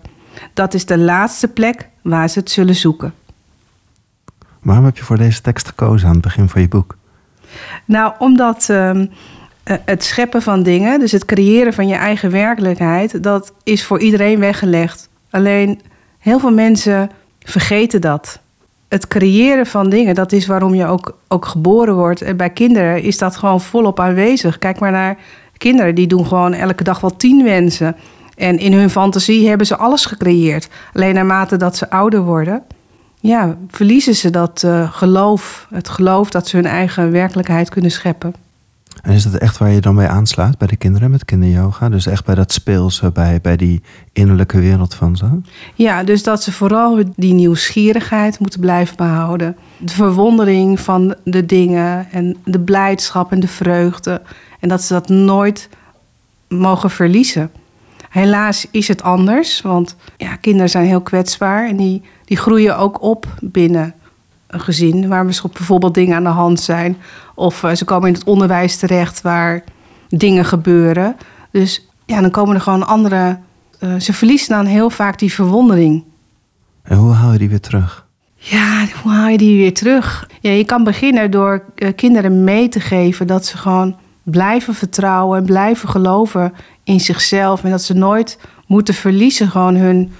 Dat 0.52 0.74
is 0.74 0.86
de 0.86 0.98
laatste 0.98 1.48
plek 1.48 1.88
waar 2.02 2.28
ze 2.28 2.38
het 2.38 2.50
zullen 2.50 2.74
zoeken. 2.74 3.14
Waarom 4.62 4.84
heb 4.84 4.96
je 4.96 5.04
voor 5.04 5.16
deze 5.16 5.40
tekst 5.40 5.68
gekozen 5.68 6.06
aan 6.08 6.14
het 6.14 6.22
begin 6.22 6.48
van 6.48 6.60
je 6.60 6.68
boek? 6.68 6.96
Nou, 7.84 8.12
omdat 8.18 8.68
uh, 8.70 9.00
het 9.64 10.04
scheppen 10.04 10.42
van 10.42 10.62
dingen, 10.62 10.98
dus 10.98 11.12
het 11.12 11.24
creëren 11.24 11.72
van 11.72 11.88
je 11.88 11.94
eigen 11.94 12.30
werkelijkheid, 12.30 13.22
dat 13.22 13.52
is 13.62 13.84
voor 13.84 14.00
iedereen 14.00 14.38
weggelegd. 14.38 15.08
Alleen 15.30 15.80
heel 16.18 16.38
veel 16.38 16.52
mensen 16.52 17.10
vergeten 17.40 18.00
dat. 18.00 18.40
Het 18.94 19.08
creëren 19.08 19.66
van 19.66 19.90
dingen, 19.90 20.14
dat 20.14 20.32
is 20.32 20.46
waarom 20.46 20.74
je 20.74 20.86
ook, 20.86 21.18
ook 21.28 21.46
geboren 21.46 21.94
wordt. 21.94 22.22
En 22.22 22.36
bij 22.36 22.50
kinderen 22.50 23.02
is 23.02 23.18
dat 23.18 23.36
gewoon 23.36 23.60
volop 23.60 24.00
aanwezig. 24.00 24.58
Kijk 24.58 24.80
maar 24.80 24.90
naar 24.90 25.16
kinderen, 25.56 25.94
die 25.94 26.06
doen 26.06 26.26
gewoon 26.26 26.52
elke 26.52 26.84
dag 26.84 27.00
wel 27.00 27.16
tien 27.16 27.44
wensen. 27.44 27.96
En 28.36 28.58
in 28.58 28.72
hun 28.72 28.90
fantasie 28.90 29.48
hebben 29.48 29.66
ze 29.66 29.76
alles 29.76 30.06
gecreëerd. 30.06 30.68
Alleen 30.92 31.14
naarmate 31.14 31.56
dat 31.56 31.76
ze 31.76 31.90
ouder 31.90 32.22
worden, 32.22 32.62
ja, 33.20 33.56
verliezen 33.68 34.14
ze 34.14 34.30
dat 34.30 34.62
uh, 34.66 34.92
geloof. 34.92 35.66
Het 35.70 35.88
geloof 35.88 36.30
dat 36.30 36.48
ze 36.48 36.56
hun 36.56 36.66
eigen 36.66 37.10
werkelijkheid 37.10 37.68
kunnen 37.68 37.90
scheppen. 37.90 38.34
En 39.04 39.12
is 39.12 39.22
dat 39.22 39.34
echt 39.34 39.58
waar 39.58 39.70
je 39.70 39.80
dan 39.80 39.94
bij 39.94 40.08
aanslaat 40.08 40.58
bij 40.58 40.68
de 40.68 40.76
kinderen 40.76 41.10
met 41.10 41.24
kinderyoga? 41.24 41.88
Dus 41.88 42.06
echt 42.06 42.24
bij 42.24 42.34
dat 42.34 42.52
speelse, 42.52 43.10
bij, 43.10 43.40
bij 43.42 43.56
die 43.56 43.82
innerlijke 44.12 44.60
wereld 44.60 44.94
van 44.94 45.16
ze? 45.16 45.40
Ja, 45.74 46.04
dus 46.04 46.22
dat 46.22 46.42
ze 46.42 46.52
vooral 46.52 47.02
die 47.16 47.32
nieuwsgierigheid 47.32 48.38
moeten 48.38 48.60
blijven 48.60 48.96
behouden. 48.96 49.56
De 49.78 49.92
verwondering 49.92 50.80
van 50.80 51.14
de 51.24 51.46
dingen 51.46 52.10
en 52.10 52.36
de 52.44 52.60
blijdschap 52.60 53.32
en 53.32 53.40
de 53.40 53.48
vreugde. 53.48 54.22
En 54.60 54.68
dat 54.68 54.82
ze 54.82 54.92
dat 54.92 55.08
nooit 55.08 55.68
mogen 56.48 56.90
verliezen. 56.90 57.50
Helaas 58.08 58.66
is 58.70 58.88
het 58.88 59.02
anders, 59.02 59.60
want 59.60 59.96
ja, 60.16 60.36
kinderen 60.36 60.70
zijn 60.70 60.86
heel 60.86 61.00
kwetsbaar 61.00 61.68
en 61.68 61.76
die, 61.76 62.02
die 62.24 62.36
groeien 62.36 62.78
ook 62.78 63.02
op 63.02 63.26
binnen 63.40 63.94
een 64.46 64.60
gezin 64.60 65.08
waar 65.08 65.24
bijvoorbeeld 65.24 65.94
dingen 65.94 66.16
aan 66.16 66.22
de 66.22 66.28
hand 66.28 66.60
zijn. 66.60 66.96
Of 67.34 67.62
uh, 67.62 67.72
ze 67.72 67.84
komen 67.84 68.08
in 68.08 68.14
het 68.14 68.24
onderwijs 68.24 68.76
terecht 68.76 69.22
waar 69.22 69.64
dingen 70.08 70.44
gebeuren. 70.44 71.16
Dus 71.50 71.88
ja, 72.06 72.20
dan 72.20 72.30
komen 72.30 72.54
er 72.54 72.60
gewoon 72.60 72.86
andere. 72.86 73.38
Uh, 73.80 74.00
ze 74.00 74.12
verliezen 74.12 74.48
dan 74.48 74.66
heel 74.66 74.90
vaak 74.90 75.18
die 75.18 75.32
verwondering. 75.32 76.04
En 76.82 76.96
hoe 76.96 77.12
haal 77.12 77.32
je 77.32 77.38
die 77.38 77.48
weer 77.48 77.60
terug? 77.60 78.06
Ja, 78.34 78.86
hoe 79.02 79.12
haal 79.12 79.28
je 79.28 79.38
die 79.38 79.56
weer 79.56 79.74
terug? 79.74 80.28
Ja, 80.40 80.50
je 80.50 80.64
kan 80.64 80.84
beginnen 80.84 81.30
door 81.30 81.64
uh, 81.76 81.88
kinderen 81.96 82.44
mee 82.44 82.68
te 82.68 82.80
geven 82.80 83.26
dat 83.26 83.46
ze 83.46 83.56
gewoon 83.56 83.96
blijven 84.22 84.74
vertrouwen 84.74 85.38
en 85.38 85.44
blijven 85.44 85.88
geloven 85.88 86.52
in 86.84 87.00
zichzelf. 87.00 87.64
En 87.64 87.70
dat 87.70 87.82
ze 87.82 87.94
nooit 87.94 88.38
moeten 88.66 88.94
verliezen 88.94 89.50
gewoon 89.50 89.76
hun, 89.76 90.12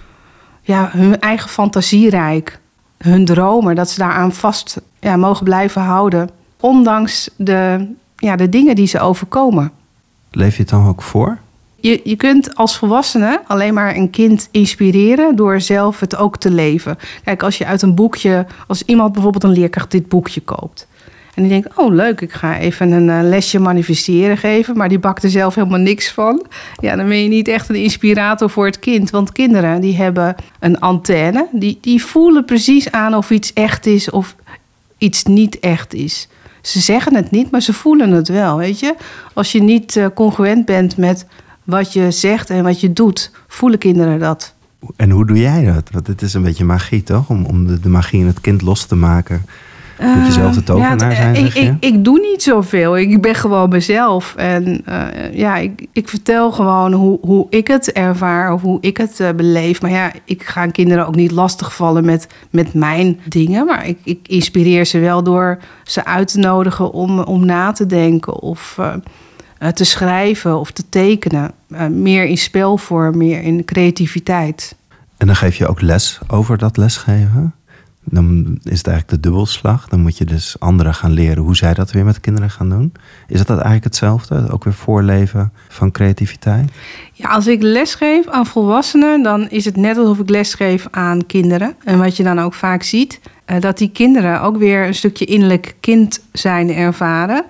ja, 0.63 0.91
hun 0.93 1.21
eigen 1.21 1.51
fantasierijk. 1.51 2.61
Hun 2.99 3.25
dromen, 3.25 3.75
dat 3.75 3.91
ze 3.91 3.99
daaraan 3.99 4.33
vast 4.33 4.81
ja, 5.01 5.17
mogen 5.17 5.45
blijven 5.45 5.83
houden. 5.83 6.29
Ondanks 6.65 7.31
de, 7.37 7.87
ja, 8.17 8.37
de 8.37 8.49
dingen 8.49 8.75
die 8.75 8.87
ze 8.87 9.01
overkomen. 9.01 9.73
Leef 10.31 10.57
je 10.57 10.61
het 10.61 10.71
dan 10.71 10.87
ook 10.87 11.03
voor? 11.03 11.39
je, 11.85 12.01
je 12.05 12.17
kunt 12.17 12.55
als 12.55 12.77
volwassene 12.77 13.41
alleen 13.47 13.75
maar 13.75 13.97
een 13.97 14.11
kind 14.11 14.49
inspireren 14.51 15.37
door 15.37 15.61
zelf 15.61 16.01
het 16.01 16.17
ook 16.17 16.37
te 16.37 16.51
leven. 16.51 16.99
Kijk, 17.25 17.43
als 17.43 17.59
je 17.59 17.67
uit 17.67 17.83
een 17.83 17.95
boekje, 17.95 18.47
als 18.67 18.83
iemand 18.83 19.13
bijvoorbeeld 19.13 19.45
een 19.45 19.61
leerkracht 19.61 19.91
dit 19.91 20.09
boekje 20.09 20.41
koopt. 20.41 20.87
En 21.35 21.43
die 21.43 21.53
denkt, 21.53 21.79
oh 21.79 21.95
leuk, 21.95 22.21
ik 22.21 22.33
ga 22.33 22.59
even 22.59 22.93
een 22.93 23.11
eh, 23.11 23.29
lesje 23.29 23.59
manifesteren 23.59 24.37
geven. 24.37 24.77
Maar 24.77 24.89
die 24.89 24.99
bakt 24.99 25.23
er 25.23 25.31
zelf 25.31 25.55
helemaal 25.55 25.79
niks 25.79 26.13
van. 26.13 26.47
Ja, 26.81 26.97
dan 26.97 27.09
ben 27.09 27.23
je 27.23 27.29
niet 27.29 27.49
echt 27.49 27.69
een 27.69 27.83
inspirator 27.83 28.51
voor 28.51 28.67
het 28.67 28.79
kind. 28.79 29.11
Want 29.11 29.33
kinderen 29.33 29.81
die 29.81 29.97
hebben 29.97 30.35
een 30.61 30.81
antenne. 30.81 31.47
Die, 31.53 31.79
die 31.81 32.05
voelen 32.05 32.45
precies 32.45 32.91
aan 32.91 33.15
of 33.15 33.31
iets 33.31 33.53
echt 33.53 33.87
is 33.87 34.11
of 34.11 34.35
iets 34.99 35.25
niet 35.25 35.59
echt 35.59 35.95
is. 35.95 36.29
Ze 36.67 36.81
zeggen 36.81 37.15
het 37.15 37.31
niet, 37.31 37.51
maar 37.51 37.61
ze 37.61 37.73
voelen 37.73 38.11
het 38.11 38.29
wel, 38.29 38.57
weet 38.57 38.81
je. 38.81 38.95
Als 39.33 39.53
je 39.53 39.63
niet 39.63 39.97
uh, 39.97 40.07
congruent 40.15 40.65
bent 40.65 40.97
met 40.97 41.27
wat 41.65 41.93
je 41.93 42.11
zegt 42.11 42.51
en 42.51 42.63
wat 42.63 42.81
je 42.81 42.93
doet, 42.93 43.31
voelen 43.49 43.79
kinderen 43.79 44.19
dat. 44.19 44.55
En 44.97 45.11
hoe 45.11 45.27
doe 45.27 45.39
jij 45.39 45.65
dat? 45.65 45.91
Want 45.91 46.07
het 46.07 46.23
is 46.23 46.35
een 46.35 46.43
beetje 46.43 46.65
magie, 46.65 47.03
toch? 47.03 47.29
Om, 47.29 47.45
om 47.45 47.67
de, 47.67 47.81
de 47.81 47.89
magie 47.89 48.21
in 48.21 48.27
het 48.27 48.41
kind 48.41 48.63
los 48.63 48.87
te 48.87 48.95
maken. 48.95 49.47
Moet 50.01 50.27
je 50.27 50.33
zelf 50.33 50.55
de 50.55 50.61
eh, 50.61 50.67
tovenaar 50.67 51.11
ja, 51.11 51.17
zijn, 51.17 51.37
ik, 51.37 51.55
ik, 51.55 51.73
ik, 51.81 52.05
doe 52.05 52.21
niet 52.21 52.43
zoveel. 52.43 52.99
Ik 52.99 53.21
ben 53.21 53.35
gewoon 53.35 53.69
mezelf. 53.69 54.35
En 54.37 54.83
uh, 54.89 55.35
ja, 55.35 55.57
ik, 55.57 55.87
ik 55.93 56.09
vertel 56.09 56.53
gewoon 56.53 56.93
hoe, 56.93 57.19
hoe 57.21 57.47
ik 57.51 57.69
het 57.69 57.93
ervaar 57.93 58.53
of 58.53 58.63
hoe 58.63 58.79
ik 58.81 58.97
het 58.97 59.21
uh, 59.21 59.31
beleef. 59.31 59.83
Maar 59.83 59.91
ja, 59.91 60.13
ik 60.25 60.43
ga 60.43 60.67
kinderen 60.67 61.07
ook 61.07 61.15
niet 61.15 61.31
lastigvallen 61.31 62.05
met, 62.05 62.27
met 62.51 62.75
mijn 62.75 63.21
dingen. 63.29 63.67
Maar 63.67 63.87
ik, 63.87 63.99
ik 64.05 64.29
inspireer 64.29 64.85
ze 64.85 64.99
wel 64.99 65.23
door 65.23 65.59
ze 65.85 66.05
uit 66.05 66.29
te 66.29 66.39
nodigen 66.39 66.93
om, 66.93 67.19
om 67.19 67.47
na 67.47 67.73
te 67.73 67.87
denken 67.87 68.41
of 68.41 68.81
te 69.75 69.85
schrijven 69.85 70.59
of 70.59 70.71
te 70.71 70.89
tekenen. 70.89 71.53
meer 71.91 72.25
in 72.25 72.39
spelvorm, 72.39 73.17
meer 73.17 73.43
in 73.43 73.65
creativiteit. 73.65 74.77
En 75.17 75.27
dan 75.27 75.37
geef 75.37 75.57
je 75.57 75.69
ook 75.69 75.81
les 75.81 76.19
over 76.27 76.59
dat 76.59 76.77
lesgeven? 76.77 77.55
Dan 78.05 78.59
is 78.63 78.79
het 78.79 78.87
eigenlijk 78.87 79.09
de 79.09 79.29
dubbelslag. 79.29 79.89
Dan 79.89 80.01
moet 80.01 80.19
je 80.19 80.25
dus 80.25 80.57
anderen 80.59 80.95
gaan 80.95 81.13
leren 81.13 81.43
hoe 81.43 81.57
zij 81.57 81.75
dat 81.75 81.93
weer 81.93 82.05
met 82.05 82.21
kinderen 82.21 82.51
gaan 82.51 82.69
doen. 82.69 82.93
Is 83.27 83.39
dat 83.39 83.49
eigenlijk 83.49 83.85
hetzelfde? 83.85 84.51
Ook 84.51 84.65
weer 84.65 84.75
voorleven 84.75 85.53
van 85.69 85.91
creativiteit? 85.91 86.71
Ja, 87.13 87.29
als 87.29 87.47
ik 87.47 87.63
lesgeef 87.63 88.29
aan 88.29 88.47
volwassenen, 88.47 89.23
dan 89.23 89.49
is 89.49 89.65
het 89.65 89.77
net 89.77 89.97
alsof 89.97 90.19
ik 90.19 90.29
lesgeef 90.29 90.87
aan 90.91 91.27
kinderen. 91.27 91.75
En 91.85 91.99
wat 91.99 92.17
je 92.17 92.23
dan 92.23 92.41
ook 92.41 92.55
vaak 92.55 92.83
ziet, 92.83 93.21
eh, 93.45 93.61
dat 93.61 93.79
die 93.79 93.91
kinderen 93.91 94.41
ook 94.41 94.57
weer 94.57 94.87
een 94.87 94.95
stukje 94.95 95.25
innerlijk 95.25 95.75
kind 95.81 96.21
zijn 96.33 96.71
ervaren 96.71 97.45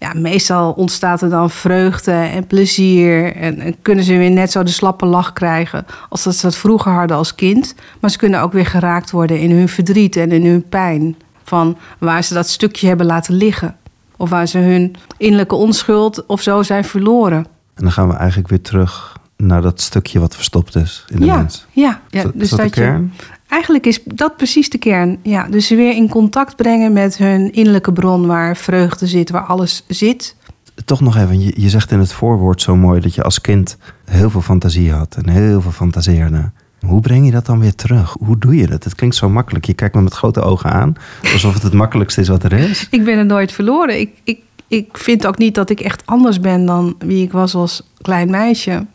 ja, 0.00 0.12
meestal 0.14 0.72
ontstaat 0.72 1.22
er 1.22 1.30
dan 1.30 1.50
vreugde 1.50 2.12
en 2.12 2.46
plezier. 2.46 3.36
En, 3.36 3.76
kunnen 3.82 4.04
ze 4.04 4.16
weer 4.16 4.30
net 4.30 4.50
zo 4.50 4.62
de 4.62 4.70
slappe 4.70 5.06
lach 5.06 5.32
krijgen 5.32 5.86
als 6.08 6.22
dat 6.22 6.36
ze 6.36 6.42
dat 6.42 6.56
vroeger 6.56 6.92
hadden 6.92 7.16
als 7.16 7.34
kind. 7.34 7.74
Maar 8.00 8.10
ze 8.10 8.18
kunnen 8.18 8.40
ook 8.40 8.52
weer 8.52 8.66
geraakt 8.66 9.10
worden 9.10 9.40
in 9.40 9.50
hun 9.50 9.68
verdriet 9.68 10.16
en 10.16 10.32
in 10.32 10.46
hun 10.46 10.68
pijn. 10.68 11.16
Van 11.44 11.76
waar 11.98 12.24
ze 12.24 12.34
dat 12.34 12.48
stukje 12.48 12.86
hebben 12.86 13.06
laten 13.06 13.34
liggen. 13.34 13.76
Of 14.16 14.30
waar 14.30 14.46
ze 14.46 14.58
hun 14.58 14.96
innerlijke 15.16 15.54
onschuld 15.54 16.26
of 16.26 16.40
zo 16.40 16.62
zijn 16.62 16.84
verloren. 16.84 17.46
En 17.74 17.82
dan 17.82 17.92
gaan 17.92 18.08
we 18.08 18.14
eigenlijk 18.14 18.48
weer 18.48 18.62
terug 18.62 19.16
naar 19.36 19.62
dat 19.62 19.80
stukje 19.80 20.20
wat 20.20 20.34
verstopt 20.34 20.76
is 20.76 21.04
in 21.08 21.20
de 21.20 21.24
ja, 21.26 21.36
mens. 21.36 21.66
Ja, 21.70 22.00
ja. 22.08 22.22
Is 22.22 22.30
dus 22.34 22.50
dat, 22.50 22.74
Je, 22.74 23.08
eigenlijk 23.50 23.86
is 23.86 24.00
dat 24.04 24.36
precies 24.36 24.70
de 24.70 24.78
kern. 24.78 25.18
Ja, 25.22 25.48
dus 25.48 25.68
weer 25.68 25.94
in 25.94 26.08
contact 26.08 26.56
brengen 26.56 26.92
met 26.92 27.16
hun 27.16 27.52
innerlijke 27.52 27.92
bron 27.92 28.26
waar 28.26 28.56
vreugde 28.56 29.06
zit, 29.06 29.30
waar 29.30 29.44
alles 29.44 29.84
zit. 29.88 30.36
Toch 30.84 31.00
nog 31.00 31.16
even, 31.16 31.40
je, 31.40 31.52
je 31.56 31.68
zegt 31.68 31.90
in 31.90 31.98
het 31.98 32.12
voorwoord 32.12 32.62
zo 32.62 32.76
mooi 32.76 33.00
dat 33.00 33.14
je 33.14 33.22
als 33.22 33.40
kind 33.40 33.76
heel 34.04 34.30
veel 34.30 34.40
fantasie 34.40 34.92
had 34.92 35.16
en 35.16 35.28
heel 35.28 35.60
veel 35.60 35.70
fantaseerde. 35.70 36.50
Hoe 36.86 37.00
breng 37.00 37.24
je 37.24 37.30
dat 37.30 37.46
dan 37.46 37.60
weer 37.60 37.74
terug? 37.74 38.16
Hoe 38.18 38.38
doe 38.38 38.56
je 38.56 38.66
dat? 38.66 38.84
Het 38.84 38.94
klinkt 38.94 39.16
zo 39.16 39.28
makkelijk. 39.28 39.64
Je 39.64 39.74
kijkt 39.74 39.94
me 39.94 40.02
met 40.02 40.14
grote 40.14 40.40
ogen 40.40 40.70
aan, 40.70 40.94
alsof 41.32 41.54
het 41.54 41.62
het 41.62 41.72
makkelijkste 41.82 42.20
is 42.20 42.28
wat 42.28 42.44
er 42.44 42.52
is. 42.52 42.86
Ik 42.90 43.04
ben 43.04 43.18
er 43.18 43.26
nooit 43.26 43.52
verloren. 43.52 44.00
Ik, 44.00 44.10
ik, 44.24 44.40
ik 44.68 44.98
vind 44.98 45.26
ook 45.26 45.38
niet 45.38 45.54
dat 45.54 45.70
ik 45.70 45.80
echt 45.80 46.06
anders 46.06 46.40
ben 46.40 46.66
dan 46.66 46.94
wie 46.98 47.24
ik 47.24 47.32
was 47.32 47.54
als 47.54 47.90
klein 48.00 48.30
meisje. 48.30 48.86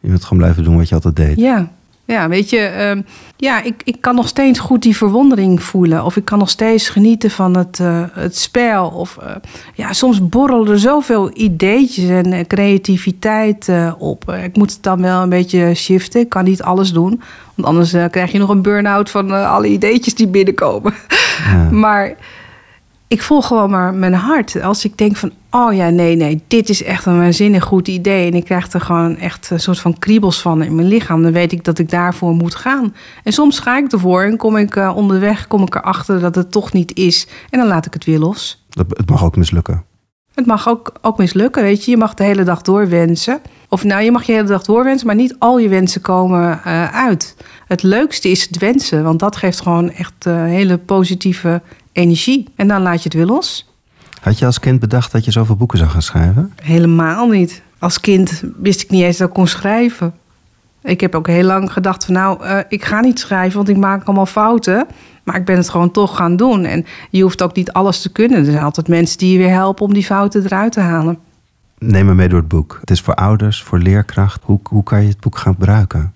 Je 0.00 0.10
moet 0.10 0.24
gewoon 0.24 0.38
blijven 0.38 0.64
doen 0.64 0.76
wat 0.76 0.88
je 0.88 0.94
altijd 0.94 1.16
deed. 1.16 1.38
Ja, 1.38 1.70
ja 2.10 2.28
weet 2.28 2.50
je, 2.50 2.92
uh, 2.96 3.02
ja, 3.36 3.62
ik, 3.62 3.82
ik 3.84 4.00
kan 4.00 4.14
nog 4.14 4.28
steeds 4.28 4.58
goed 4.58 4.82
die 4.82 4.96
verwondering 4.96 5.62
voelen. 5.62 6.04
Of 6.04 6.16
ik 6.16 6.24
kan 6.24 6.38
nog 6.38 6.50
steeds 6.50 6.88
genieten 6.88 7.30
van 7.30 7.56
het, 7.56 7.78
uh, 7.78 8.02
het 8.12 8.36
spel. 8.36 8.88
Of 8.88 9.18
uh, 9.22 9.30
ja, 9.74 9.92
soms 9.92 10.28
borrelen 10.28 10.72
er 10.72 10.78
zoveel 10.78 11.30
ideetjes 11.34 12.08
en 12.08 12.32
uh, 12.32 12.40
creativiteit 12.40 13.70
op. 13.98 14.32
ik 14.44 14.56
moet 14.56 14.72
het 14.72 14.82
dan 14.82 15.02
wel 15.02 15.22
een 15.22 15.28
beetje 15.28 15.74
shiften. 15.74 16.20
Ik 16.20 16.28
kan 16.28 16.44
niet 16.44 16.62
alles 16.62 16.92
doen. 16.92 17.22
Want 17.54 17.68
anders 17.68 17.90
krijg 18.10 18.32
je 18.32 18.38
nog 18.38 18.48
een 18.48 18.62
burn-out 18.62 19.10
van 19.10 19.30
alle 19.46 19.66
ideetjes 19.66 20.14
die 20.14 20.28
binnenkomen. 20.28 20.94
Ja. 21.44 21.70
maar 21.86 22.16
ik 23.10 23.22
volg 23.22 23.46
gewoon 23.46 23.70
maar 23.70 23.94
mijn 23.94 24.14
hart. 24.14 24.62
Als 24.62 24.84
ik 24.84 24.98
denk 24.98 25.16
van, 25.16 25.32
oh 25.50 25.74
ja, 25.74 25.88
nee, 25.88 26.16
nee, 26.16 26.42
dit 26.46 26.68
is 26.68 26.82
echt 26.82 27.06
een 27.06 27.18
waanzinnig 27.18 27.64
goed 27.64 27.88
idee. 27.88 28.30
En 28.30 28.36
ik 28.36 28.44
krijg 28.44 28.72
er 28.72 28.80
gewoon 28.80 29.16
echt 29.16 29.50
een 29.50 29.60
soort 29.60 29.78
van 29.78 29.98
kriebels 29.98 30.40
van 30.40 30.62
in 30.62 30.74
mijn 30.74 30.88
lichaam. 30.88 31.22
Dan 31.22 31.32
weet 31.32 31.52
ik 31.52 31.64
dat 31.64 31.78
ik 31.78 31.90
daarvoor 31.90 32.34
moet 32.34 32.54
gaan. 32.54 32.94
En 33.24 33.32
soms 33.32 33.58
ga 33.58 33.78
ik 33.78 33.92
ervoor 33.92 34.22
en 34.22 34.36
kom 34.36 34.56
ik 34.56 34.76
uh, 34.76 34.96
onderweg, 34.96 35.46
kom 35.46 35.62
ik 35.62 35.74
erachter 35.74 36.20
dat 36.20 36.34
het 36.34 36.50
toch 36.50 36.72
niet 36.72 36.96
is. 36.96 37.26
En 37.50 37.58
dan 37.58 37.68
laat 37.68 37.86
ik 37.86 37.92
het 37.92 38.04
weer 38.04 38.18
los. 38.18 38.64
Dat, 38.68 38.86
het 38.88 39.10
mag 39.10 39.24
ook 39.24 39.36
mislukken. 39.36 39.84
Het 40.34 40.46
mag 40.46 40.68
ook, 40.68 40.92
ook 41.00 41.18
mislukken, 41.18 41.62
weet 41.62 41.84
je. 41.84 41.90
Je 41.90 41.96
mag 41.96 42.14
de 42.14 42.24
hele 42.24 42.42
dag 42.42 42.62
doorwensen. 42.62 43.40
Of 43.68 43.84
nou, 43.84 44.02
je 44.02 44.10
mag 44.10 44.22
je 44.22 44.32
hele 44.32 44.46
dag 44.46 44.64
doorwensen, 44.64 45.06
maar 45.06 45.16
niet 45.16 45.36
al 45.38 45.58
je 45.58 45.68
wensen 45.68 46.00
komen 46.00 46.60
uh, 46.66 46.94
uit. 46.94 47.36
Het 47.66 47.82
leukste 47.82 48.28
is 48.28 48.46
het 48.46 48.58
wensen, 48.58 49.04
want 49.04 49.18
dat 49.18 49.36
geeft 49.36 49.60
gewoon 49.60 49.90
echt 49.90 50.26
uh, 50.26 50.34
hele 50.34 50.78
positieve 50.78 51.62
energie. 51.92 52.48
En 52.56 52.68
dan 52.68 52.82
laat 52.82 52.96
je 52.96 53.04
het 53.04 53.14
weer 53.14 53.26
los. 53.26 53.68
Had 54.20 54.38
je 54.38 54.46
als 54.46 54.60
kind 54.60 54.80
bedacht 54.80 55.12
dat 55.12 55.24
je 55.24 55.30
zoveel 55.30 55.56
boeken 55.56 55.78
zou 55.78 55.90
gaan 55.90 56.02
schrijven? 56.02 56.52
Helemaal 56.62 57.28
niet. 57.28 57.62
Als 57.78 58.00
kind 58.00 58.42
wist 58.62 58.82
ik 58.82 58.90
niet 58.90 59.02
eens 59.02 59.16
dat 59.16 59.28
ik 59.28 59.34
kon 59.34 59.46
schrijven. 59.46 60.14
Ik 60.82 61.00
heb 61.00 61.14
ook 61.14 61.26
heel 61.26 61.44
lang 61.44 61.72
gedacht 61.72 62.04
van 62.04 62.14
nou, 62.14 62.44
uh, 62.44 62.58
ik 62.68 62.84
ga 62.84 63.00
niet 63.00 63.18
schrijven, 63.18 63.56
want 63.56 63.68
ik 63.68 63.76
maak 63.76 64.04
allemaal 64.04 64.26
fouten. 64.26 64.86
Maar 65.24 65.36
ik 65.36 65.44
ben 65.44 65.56
het 65.56 65.68
gewoon 65.68 65.90
toch 65.90 66.16
gaan 66.16 66.36
doen. 66.36 66.64
En 66.64 66.86
je 67.10 67.22
hoeft 67.22 67.42
ook 67.42 67.54
niet 67.54 67.72
alles 67.72 68.02
te 68.02 68.12
kunnen. 68.12 68.38
Er 68.38 68.44
zijn 68.44 68.62
altijd 68.62 68.88
mensen 68.88 69.18
die 69.18 69.32
je 69.32 69.38
weer 69.38 69.50
helpen 69.50 69.84
om 69.84 69.94
die 69.94 70.04
fouten 70.04 70.44
eruit 70.44 70.72
te 70.72 70.80
halen. 70.80 71.18
Neem 71.78 72.06
me 72.06 72.14
mee 72.14 72.28
door 72.28 72.38
het 72.38 72.48
boek. 72.48 72.76
Het 72.80 72.90
is 72.90 73.00
voor 73.00 73.14
ouders, 73.14 73.62
voor 73.62 73.78
leerkracht. 73.78 74.42
Hoe, 74.44 74.60
hoe 74.62 74.82
kan 74.82 75.02
je 75.02 75.08
het 75.08 75.20
boek 75.20 75.38
gaan 75.38 75.54
gebruiken? 75.54 76.12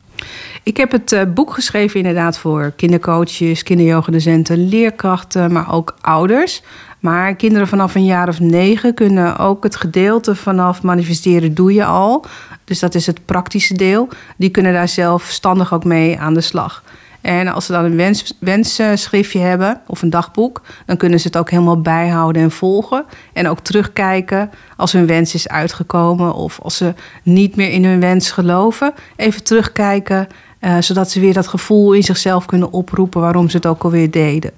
Ik 0.63 0.77
heb 0.77 0.93
het 0.93 1.13
uh, 1.13 1.23
boek 1.35 1.53
geschreven 1.53 1.99
inderdaad 1.99 2.39
voor 2.39 2.73
kindercoaches, 2.77 3.63
kinderyogadocenten, 3.63 4.69
leerkrachten, 4.69 5.53
maar 5.53 5.73
ook 5.73 5.97
ouders. 6.01 6.63
Maar 7.01 7.35
kinderen 7.35 7.69
vanaf 7.69 7.95
een 7.95 8.05
jaar 8.05 8.29
of 8.29 8.41
negen 8.41 8.95
kunnen 8.95 9.39
ook 9.39 9.63
het 9.63 9.77
gedeelte 9.77 10.35
vanaf 10.35 10.83
manifesteren 10.83 11.55
doe 11.55 11.75
je 11.75 11.85
al. 11.85 12.25
Dus 12.65 12.79
dat 12.79 12.95
is 12.95 13.07
het 13.07 13.25
praktische 13.25 13.75
deel. 13.75 14.09
Die 14.37 14.51
kunnen 14.51 14.73
daar 14.73 14.89
zelfstandig 14.89 15.75
ook 15.75 15.85
mee 15.85 16.19
aan 16.19 16.35
de 16.35 16.41
slag. 16.41 16.83
En 17.25 17.49
als 17.49 17.67
ze 17.67 17.73
dan 17.73 17.85
een 17.85 17.97
wens, 17.97 18.35
wensschriftje 18.39 19.39
hebben 19.39 19.81
of 19.87 20.03
een 20.03 20.11
dagboek, 20.11 20.63
dan 20.87 20.97
kunnen 20.97 21.21
ze 21.21 21.27
het 21.27 21.37
ook 21.37 21.51
helemaal 21.51 21.81
bijhouden 21.81 22.43
en 22.43 22.51
volgen. 22.51 23.05
En 23.33 23.49
ook 23.49 23.61
terugkijken 23.61 24.51
als 24.77 24.93
hun 24.93 25.07
wens 25.07 25.35
is 25.35 25.49
uitgekomen 25.49 26.35
of 26.35 26.61
als 26.63 26.77
ze 26.77 26.95
niet 27.23 27.57
meer 27.57 27.71
in 27.71 27.85
hun 27.85 28.01
wens 28.01 28.31
geloven. 28.31 28.95
Even 29.17 29.45
terugkijken, 29.45 30.27
uh, 30.61 30.77
zodat 30.81 31.11
ze 31.11 31.21
weer 31.21 31.33
dat 31.33 31.47
gevoel 31.47 31.93
in 31.93 32.03
zichzelf 32.03 32.47
kunnen 32.47 32.73
oproepen 32.73 33.21
waarom 33.21 33.49
ze 33.49 33.57
het 33.57 33.67
ook 33.67 33.85
alweer 33.85 34.11
deden. 34.11 34.51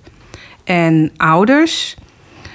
En 0.65 1.13
ouders, 1.17 1.97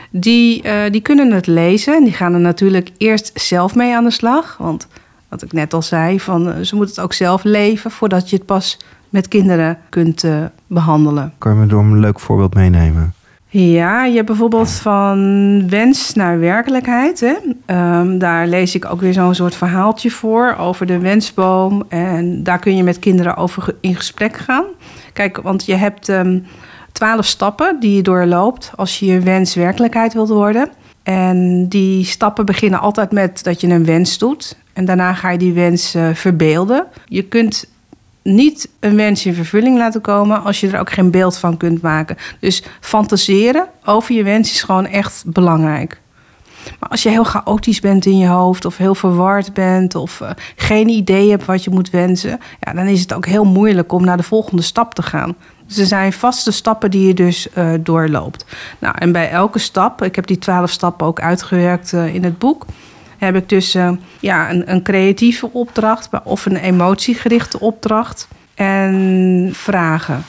die, 0.10 0.64
uh, 0.64 0.74
die 0.92 1.02
kunnen 1.02 1.32
het 1.32 1.48
lezen. 1.48 1.96
En 1.96 2.04
die 2.04 2.14
gaan 2.14 2.34
er 2.34 2.40
natuurlijk 2.40 2.90
eerst 2.98 3.32
zelf 3.34 3.76
mee 3.76 3.96
aan 3.96 4.04
de 4.04 4.12
slag. 4.12 4.56
Want 4.60 4.88
wat 5.30 5.42
ik 5.42 5.54
net 5.54 5.74
al 5.74 5.82
zei, 5.82 6.20
van, 6.20 6.48
uh, 6.48 6.54
ze 6.62 6.76
moeten 6.76 6.96
het 6.96 7.04
ook 7.04 7.14
zelf 7.14 7.44
leven 7.44 7.92
voordat 7.92 8.30
je 8.30 8.36
het 8.36 8.46
pas 8.46 8.78
met 9.12 9.28
kinderen 9.28 9.78
kunt 9.90 10.24
uh, 10.24 10.46
behandelen. 10.68 11.34
Kan 11.38 11.54
je 11.54 11.60
me 11.60 11.66
door 11.66 11.80
een 11.80 12.00
leuk 12.00 12.20
voorbeeld 12.20 12.54
meenemen? 12.54 13.14
Ja, 13.48 14.06
je 14.06 14.16
hebt 14.16 14.28
bijvoorbeeld 14.28 14.72
van 14.72 15.70
wens 15.70 16.14
naar 16.14 16.40
werkelijkheid. 16.40 17.20
Hè? 17.20 17.36
Um, 18.00 18.18
daar 18.18 18.48
lees 18.48 18.76
ik 18.76 18.92
ook 18.92 19.02
weer 19.02 19.14
zo'n 19.14 19.36
soort 19.36 19.56
verhaaltje 19.56 20.12
voor 20.12 20.56
over 20.60 20.86
de 20.86 21.00
wensboom. 21.00 21.84
En 21.90 22.44
daar 22.44 22.60
kun 22.60 22.76
je 22.76 22.84
met 22.84 23.00
kinderen 23.00 23.38
over 23.38 23.76
in 23.82 23.96
gesprek 23.96 24.38
gaan. 24.38 24.64
Kijk, 25.14 25.38
want 25.38 25.66
je 25.66 25.76
hebt 25.76 26.08
um, 26.08 26.46
twaalf 26.92 27.26
stappen 27.26 27.80
die 27.80 27.96
je 27.96 28.02
doorloopt 28.02 28.72
als 28.76 29.00
je 29.00 29.06
je 29.06 29.20
wens 29.20 29.56
werkelijkheid 29.56 30.14
wilt 30.14 30.30
worden. 30.30 30.70
En 31.04 31.68
die 31.68 32.06
stappen 32.06 32.46
beginnen 32.46 32.80
altijd 32.80 33.12
met 33.12 33.44
dat 33.44 33.62
je 33.62 33.68
een 33.68 33.86
wens 33.86 34.18
doet. 34.18 34.58
En 34.74 34.86
daarna 34.86 35.14
ga 35.14 35.30
je 35.30 35.38
die 35.38 35.54
wens 35.54 35.96
uh, 35.96 36.08
verbeelden. 36.14 36.86
Je 37.06 37.24
kunt 37.24 37.71
niet 38.24 38.70
een 38.80 38.96
wens 38.96 39.26
in 39.26 39.34
vervulling 39.34 39.78
laten 39.78 40.02
komen 40.02 40.44
als 40.44 40.60
je 40.60 40.70
er 40.70 40.80
ook 40.80 40.92
geen 40.92 41.12
beeld 41.12 41.38
van 41.38 41.58
kunt 41.58 41.82
maken. 41.82 42.18
Dus 42.40 42.64
fantaseren 42.80 43.68
over 43.86 44.16
je 44.16 44.24
wens 44.24 44.52
is 44.52 44.64
gewoon 44.64 44.86
echt 44.86 45.24
belangrijk. 45.26 46.02
Maar 46.80 46.90
als 46.90 47.04
je 47.04 47.10
heel 47.10 47.24
chaotisch 47.24 47.80
bent 47.80 48.06
in 48.06 48.18
je 48.18 48.28
hoofd 48.28 48.66
of 48.66 48.78
heel 48.78 48.96
verward 48.96 49.54
bent 49.54 49.96
of 49.96 50.22
eh, 50.22 50.30
geen 50.56 50.88
idee 50.88 51.30
hebt 51.30 51.46
wat 51.46 51.64
je 51.64 51.70
moet 51.70 51.90
wensen, 51.90 52.40
ja, 52.60 52.74
dan 52.74 52.86
is 52.86 53.02
het 53.02 53.14
ook 53.14 53.26
heel 53.26 53.46
moeilijk 53.46 53.92
om 53.92 54.06
naar 54.06 54.18
de 54.18 54.24
volgende 54.24 54.62
stap 54.62 54.94
te 54.94 55.02
gaan. 55.02 55.36
Dus 55.68 55.78
er 55.78 55.86
zijn 55.86 56.14
vaste 56.14 56.52
stappen 56.52 56.92
die 56.92 57.08
je 57.08 57.14
dus 57.14 57.48
uh, 57.58 57.74
doorloopt. 57.80 58.46
Nou, 58.80 58.96
en 58.98 59.12
bij 59.12 59.30
elke 59.30 59.60
stap, 59.60 60.04
ik 60.04 60.16
heb 60.16 60.28
die 60.28 60.38
twaalf 60.38 60.70
stappen 60.70 61.08
ook 61.08 61.20
uitgewerkt 61.20 61.92
uh, 61.94 62.16
in 62.16 62.24
het 62.24 62.38
boek, 62.38 62.66
heb 63.26 63.36
ik 63.36 63.50
dus 63.50 63.78
ja, 64.20 64.50
een, 64.50 64.72
een 64.72 64.84
creatieve 64.84 65.50
opdracht 65.54 66.10
of 66.24 66.46
een 66.46 66.56
emotiegerichte 66.56 67.60
opdracht 67.60 68.28
en 68.56 69.50
vragen. 69.54 70.24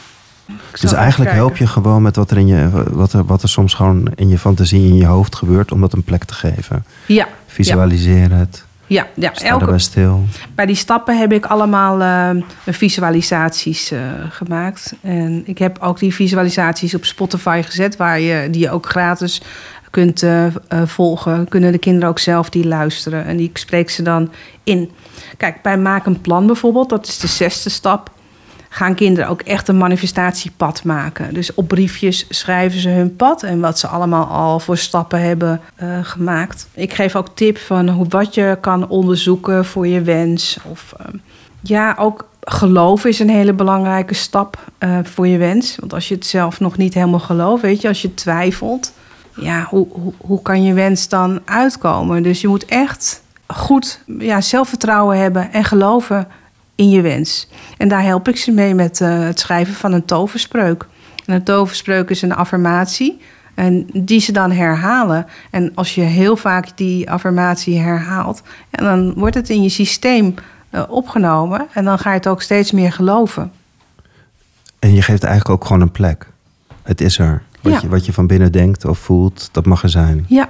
Dus 0.80 0.92
eigenlijk 0.92 1.30
help 1.30 1.56
je 1.56 1.66
gewoon 1.66 2.02
met 2.02 2.16
wat 2.16 2.30
er, 2.30 2.36
in 2.36 2.46
je, 2.46 2.70
wat, 2.90 3.12
er, 3.12 3.24
wat 3.24 3.42
er 3.42 3.48
soms 3.48 3.74
gewoon 3.74 4.12
in 4.14 4.28
je 4.28 4.38
fantasie, 4.38 4.88
in 4.88 4.96
je 4.96 5.06
hoofd 5.06 5.36
gebeurt, 5.36 5.72
om 5.72 5.80
dat 5.80 5.92
een 5.92 6.02
plek 6.02 6.24
te 6.24 6.34
geven. 6.34 6.84
Ja. 7.06 7.28
Visualiseer 7.46 8.30
ja. 8.30 8.36
het. 8.36 8.64
Ja, 8.86 9.06
ja. 9.14 9.30
Sta 9.34 9.48
elke, 9.48 9.78
stil. 9.78 10.24
Bij 10.54 10.66
die 10.66 10.76
stappen 10.76 11.18
heb 11.18 11.32
ik 11.32 11.46
allemaal 11.46 12.00
uh, 12.34 12.42
visualisaties 12.66 13.92
uh, 13.92 14.00
gemaakt. 14.28 14.94
En 15.00 15.42
ik 15.44 15.58
heb 15.58 15.78
ook 15.78 15.98
die 15.98 16.14
visualisaties 16.14 16.94
op 16.94 17.04
Spotify 17.04 17.62
gezet, 17.64 17.96
waar 17.96 18.20
je 18.20 18.50
die 18.50 18.60
je 18.60 18.70
ook 18.70 18.86
gratis 18.86 19.42
kunt 19.92 20.22
uh, 20.22 20.46
volgen. 20.84 21.48
Kunnen 21.48 21.72
de 21.72 21.78
kinderen 21.78 22.08
ook 22.08 22.18
zelf 22.18 22.50
die 22.50 22.66
luisteren. 22.66 23.24
En 23.24 23.36
die 23.36 23.50
spreek 23.54 23.90
ze 23.90 24.02
dan 24.02 24.30
in. 24.64 24.90
Kijk, 25.36 25.62
bij 25.62 25.78
maak 25.78 26.06
een 26.06 26.20
plan 26.20 26.46
bijvoorbeeld, 26.46 26.88
dat 26.88 27.06
is 27.06 27.18
de 27.18 27.26
zesde 27.26 27.70
stap 27.70 28.10
gaan 28.74 28.94
kinderen 28.94 29.28
ook 29.28 29.40
echt 29.40 29.68
een 29.68 29.76
manifestatiepad 29.76 30.84
maken. 30.84 31.34
Dus 31.34 31.54
op 31.54 31.68
briefjes 31.68 32.26
schrijven 32.28 32.80
ze 32.80 32.88
hun 32.88 33.16
pad 33.16 33.42
en 33.42 33.60
wat 33.60 33.78
ze 33.78 33.86
allemaal 33.86 34.26
al 34.26 34.60
voor 34.60 34.76
stappen 34.76 35.20
hebben 35.20 35.60
uh, 35.82 35.98
gemaakt. 36.02 36.68
Ik 36.74 36.92
geef 36.94 37.16
ook 37.16 37.28
tip 37.34 37.58
van 37.58 37.88
hoe, 37.88 38.06
wat 38.08 38.34
je 38.34 38.58
kan 38.60 38.88
onderzoeken 38.88 39.64
voor 39.64 39.86
je 39.86 40.02
wens. 40.02 40.58
Of 40.70 40.94
uh, 41.00 41.06
ja, 41.60 41.94
ook 41.98 42.28
geloof 42.40 43.04
is 43.04 43.18
een 43.18 43.30
hele 43.30 43.52
belangrijke 43.52 44.14
stap 44.14 44.58
voor 45.02 45.26
je 45.26 45.38
wens. 45.38 45.76
Want 45.80 45.92
als 45.94 46.08
je 46.08 46.14
het 46.14 46.26
zelf 46.26 46.60
nog 46.60 46.76
niet 46.76 46.94
helemaal 46.94 47.20
gelooft, 47.20 47.62
weet 47.62 47.80
je, 47.80 47.88
als 47.88 48.02
je 48.02 48.14
twijfelt, 48.14 48.92
ja, 49.34 49.66
hoe, 49.68 49.86
hoe, 49.90 50.12
hoe 50.16 50.42
kan 50.42 50.62
je 50.62 50.72
wens 50.72 51.08
dan 51.08 51.40
uitkomen? 51.44 52.22
Dus 52.22 52.40
je 52.40 52.48
moet 52.48 52.64
echt 52.64 53.22
goed 53.46 54.00
ja, 54.18 54.40
zelfvertrouwen 54.40 55.18
hebben 55.18 55.52
en 55.52 55.64
geloven 55.64 56.28
in 56.74 56.90
je 56.90 57.00
wens. 57.00 57.48
En 57.76 57.88
daar 57.88 58.02
help 58.02 58.28
ik 58.28 58.36
ze 58.36 58.50
mee 58.50 58.74
met 58.74 59.00
uh, 59.00 59.20
het 59.20 59.40
schrijven 59.40 59.74
van 59.74 59.92
een 59.92 60.04
toverspreuk. 60.04 60.86
En 61.26 61.34
een 61.34 61.42
toverspreuk 61.42 62.10
is 62.10 62.22
een 62.22 62.34
affirmatie. 62.34 63.20
En 63.54 63.86
die 63.92 64.20
ze 64.20 64.32
dan 64.32 64.52
herhalen. 64.52 65.26
En 65.50 65.72
als 65.74 65.94
je 65.94 66.00
heel 66.00 66.36
vaak 66.36 66.76
die 66.76 67.10
affirmatie 67.10 67.78
herhaalt, 67.78 68.42
en 68.70 68.84
dan 68.84 69.14
wordt 69.14 69.34
het 69.34 69.50
in 69.50 69.62
je 69.62 69.68
systeem 69.68 70.34
uh, 70.70 70.82
opgenomen. 70.88 71.66
En 71.72 71.84
dan 71.84 71.98
ga 71.98 72.10
je 72.10 72.16
het 72.16 72.28
ook 72.28 72.42
steeds 72.42 72.72
meer 72.72 72.92
geloven. 72.92 73.52
En 74.78 74.94
je 74.94 75.02
geeft 75.02 75.24
eigenlijk 75.24 75.54
ook 75.54 75.66
gewoon 75.66 75.82
een 75.82 75.90
plek. 75.90 76.26
Het 76.82 77.00
is 77.00 77.18
er. 77.18 77.42
Wat, 77.62 77.72
Ja. 77.72 77.78
je, 77.82 77.88
wat 77.88 78.06
je 78.06 78.12
van 78.12 78.26
binnen 78.26 78.52
denkt 78.52 78.84
of 78.84 78.98
voelt, 78.98 79.48
dat 79.52 79.66
mag 79.66 79.82
er 79.82 79.88
zijn. 79.88 80.24
Ja, 80.28 80.48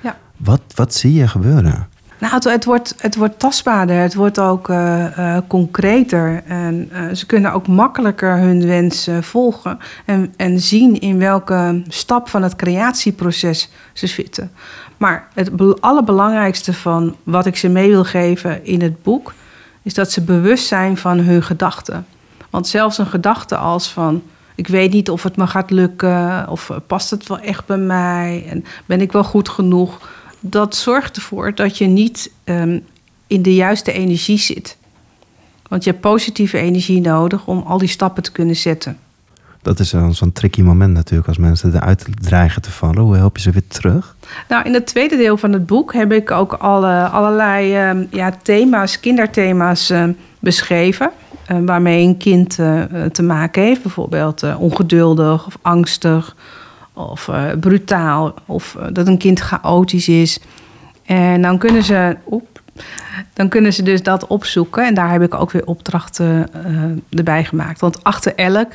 ja. 0.00 0.16
Wat, 0.36 0.60
wat 0.74 0.94
zie 0.94 1.12
je 1.14 1.28
gebeuren? 1.28 1.88
Nou, 2.18 2.34
het, 2.34 2.44
het, 2.44 2.64
wordt, 2.64 2.94
het 2.98 3.16
wordt 3.16 3.38
tastbaarder, 3.38 3.96
het 3.96 4.14
wordt 4.14 4.38
ook 4.38 4.68
eh, 4.68 5.36
eh, 5.36 5.42
concreter. 5.48 6.42
En 6.46 6.88
eh, 6.92 7.14
ze 7.14 7.26
kunnen 7.26 7.52
ook 7.52 7.66
makkelijker 7.66 8.36
hun 8.36 8.66
wens 8.66 9.06
eh, 9.06 9.18
volgen 9.20 9.78
en, 10.04 10.32
en 10.36 10.60
zien 10.60 11.00
in 11.00 11.18
welke 11.18 11.82
stap 11.88 12.28
van 12.28 12.42
het 12.42 12.56
creatieproces 12.56 13.70
ze 13.92 14.06
zitten. 14.06 14.50
Maar 14.96 15.28
het 15.34 15.56
be- 15.56 15.76
allerbelangrijkste 15.80 16.72
van 16.72 17.16
wat 17.22 17.46
ik 17.46 17.56
ze 17.56 17.68
mee 17.68 17.88
wil 17.90 18.04
geven 18.04 18.64
in 18.64 18.82
het 18.82 19.02
boek, 19.02 19.32
is 19.82 19.94
dat 19.94 20.10
ze 20.12 20.20
bewust 20.20 20.66
zijn 20.66 20.96
van 20.96 21.18
hun 21.18 21.42
gedachten. 21.42 22.06
Want 22.50 22.68
zelfs 22.68 22.98
een 22.98 23.06
gedachte 23.06 23.56
als 23.56 23.92
van. 23.92 24.22
Ik 24.54 24.68
weet 24.68 24.92
niet 24.92 25.10
of 25.10 25.22
het 25.22 25.36
me 25.36 25.46
gaat 25.46 25.70
lukken, 25.70 26.48
of 26.48 26.70
eh, 26.70 26.76
past 26.86 27.10
het 27.10 27.26
wel 27.26 27.38
echt 27.38 27.66
bij 27.66 27.78
mij 27.78 28.44
en 28.48 28.64
ben 28.86 29.00
ik 29.00 29.12
wel 29.12 29.24
goed 29.24 29.48
genoeg 29.48 29.98
dat 30.44 30.76
zorgt 30.76 31.16
ervoor 31.16 31.54
dat 31.54 31.78
je 31.78 31.86
niet 31.86 32.30
um, 32.44 32.84
in 33.26 33.42
de 33.42 33.54
juiste 33.54 33.92
energie 33.92 34.38
zit. 34.38 34.76
Want 35.68 35.84
je 35.84 35.90
hebt 35.90 36.02
positieve 36.02 36.58
energie 36.58 37.00
nodig 37.00 37.46
om 37.46 37.62
al 37.66 37.78
die 37.78 37.88
stappen 37.88 38.22
te 38.22 38.32
kunnen 38.32 38.56
zetten. 38.56 38.98
Dat 39.62 39.78
is 39.78 39.94
zo'n 40.10 40.32
tricky 40.32 40.62
moment 40.62 40.94
natuurlijk 40.94 41.28
als 41.28 41.38
mensen 41.38 41.74
eruit 41.74 42.06
dreigen 42.20 42.62
te 42.62 42.70
vallen. 42.70 43.02
Hoe 43.02 43.16
help 43.16 43.36
je 43.36 43.42
ze 43.42 43.50
weer 43.50 43.66
terug? 43.66 44.16
Nou, 44.48 44.64
in 44.64 44.74
het 44.74 44.86
tweede 44.86 45.16
deel 45.16 45.36
van 45.36 45.52
het 45.52 45.66
boek 45.66 45.92
heb 45.92 46.12
ik 46.12 46.30
ook 46.30 46.52
alle, 46.52 47.08
allerlei 47.08 47.88
um, 47.88 48.06
ja, 48.10 48.38
thema's, 48.42 49.00
kinderthema's 49.00 49.90
uh, 49.90 50.04
beschreven. 50.42 51.10
Uh, 51.50 51.58
waarmee 51.64 52.06
een 52.06 52.16
kind 52.16 52.58
uh, 52.58 52.82
te 53.12 53.22
maken 53.22 53.62
heeft. 53.62 53.82
Bijvoorbeeld 53.82 54.56
ongeduldig 54.56 55.46
of 55.46 55.58
angstig 55.62 56.36
of 56.92 57.30
brutaal, 57.60 58.34
of 58.46 58.76
dat 58.92 59.06
een 59.06 59.18
kind 59.18 59.40
chaotisch 59.40 60.08
is. 60.08 60.40
En 61.04 61.42
dan 61.42 61.58
kunnen 61.58 61.82
ze, 61.82 62.16
dan 63.32 63.48
kunnen 63.48 63.72
ze 63.72 63.82
dus 63.82 64.02
dat 64.02 64.26
opzoeken. 64.26 64.86
En 64.86 64.94
daar 64.94 65.10
heb 65.10 65.22
ik 65.22 65.34
ook 65.34 65.50
weer 65.50 65.66
opdrachten 65.66 66.48
erbij 67.10 67.44
gemaakt. 67.44 67.80
Want 67.80 68.04
achter 68.04 68.34
elk 68.34 68.68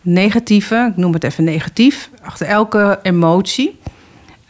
negatieve, 0.00 0.88
ik 0.90 0.96
noem 0.96 1.12
het 1.12 1.24
even 1.24 1.44
negatief, 1.44 2.10
achter 2.22 2.46
elke 2.46 2.98
emotie 3.02 3.78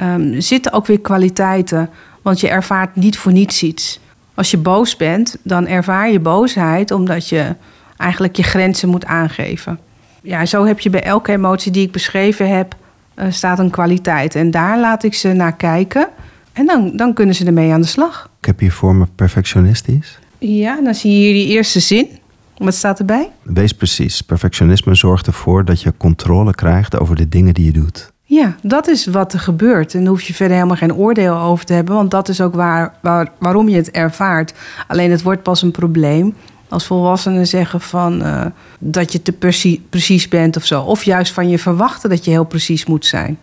um, 0.02 0.40
zitten 0.40 0.72
ook 0.72 0.86
weer 0.86 1.00
kwaliteiten. 1.00 1.90
Want 2.22 2.40
je 2.40 2.48
ervaart 2.48 2.96
niet 2.96 3.18
voor 3.18 3.32
niets 3.32 3.62
iets. 3.62 4.00
Als 4.40 4.50
je 4.50 4.58
boos 4.58 4.96
bent, 4.96 5.36
dan 5.42 5.66
ervaar 5.66 6.10
je 6.10 6.20
boosheid 6.20 6.90
omdat 6.90 7.28
je 7.28 7.54
eigenlijk 7.96 8.36
je 8.36 8.42
grenzen 8.42 8.88
moet 8.88 9.04
aangeven. 9.04 9.78
Ja, 10.22 10.46
zo 10.46 10.64
heb 10.64 10.80
je 10.80 10.90
bij 10.90 11.02
elke 11.02 11.32
emotie 11.32 11.72
die 11.72 11.86
ik 11.86 11.92
beschreven 11.92 12.56
heb, 12.56 12.76
uh, 13.16 13.24
staat 13.30 13.58
een 13.58 13.70
kwaliteit. 13.70 14.34
En 14.34 14.50
daar 14.50 14.78
laat 14.78 15.04
ik 15.04 15.14
ze 15.14 15.32
naar 15.32 15.56
kijken. 15.56 16.08
En 16.52 16.66
dan, 16.66 16.96
dan 16.96 17.14
kunnen 17.14 17.34
ze 17.34 17.46
ermee 17.46 17.72
aan 17.72 17.80
de 17.80 17.86
slag. 17.86 18.30
Ik 18.38 18.46
heb 18.46 18.58
hier 18.58 18.72
voor 18.72 18.94
me 18.94 19.06
perfectionistisch. 19.14 20.18
Ja, 20.38 20.80
dan 20.80 20.94
zie 20.94 21.12
je 21.12 21.18
hier 21.18 21.32
die 21.32 21.46
eerste 21.46 21.80
zin. 21.80 22.08
Wat 22.56 22.74
staat 22.74 22.98
erbij? 22.98 23.30
Wees 23.42 23.72
precies. 23.72 24.22
Perfectionisme 24.22 24.94
zorgt 24.94 25.26
ervoor 25.26 25.64
dat 25.64 25.82
je 25.82 25.92
controle 25.96 26.54
krijgt 26.54 26.98
over 26.98 27.16
de 27.16 27.28
dingen 27.28 27.54
die 27.54 27.64
je 27.64 27.72
doet. 27.72 28.12
Ja, 28.30 28.54
dat 28.62 28.88
is 28.88 29.06
wat 29.06 29.32
er 29.32 29.40
gebeurt. 29.40 29.94
En 29.94 30.00
daar 30.00 30.08
hoef 30.08 30.22
je 30.22 30.34
verder 30.34 30.56
helemaal 30.56 30.76
geen 30.76 30.94
oordeel 30.94 31.36
over 31.36 31.64
te 31.64 31.72
hebben. 31.72 31.94
Want 31.94 32.10
dat 32.10 32.28
is 32.28 32.40
ook 32.40 32.54
waar, 32.54 32.94
waar, 33.00 33.32
waarom 33.38 33.68
je 33.68 33.76
het 33.76 33.90
ervaart. 33.90 34.54
Alleen 34.88 35.10
het 35.10 35.22
wordt 35.22 35.42
pas 35.42 35.62
een 35.62 35.70
probleem 35.70 36.34
als 36.68 36.86
volwassenen 36.86 37.46
zeggen 37.46 37.80
van 37.80 38.22
uh, 38.22 38.46
dat 38.78 39.12
je 39.12 39.22
te 39.22 39.32
precies, 39.32 39.78
precies 39.88 40.28
bent 40.28 40.56
of 40.56 40.64
zo. 40.64 40.82
Of 40.82 41.04
juist 41.04 41.32
van 41.32 41.48
je 41.48 41.58
verwachten 41.58 42.10
dat 42.10 42.24
je 42.24 42.30
heel 42.30 42.44
precies 42.44 42.86
moet 42.86 43.06
zijn. 43.06 43.38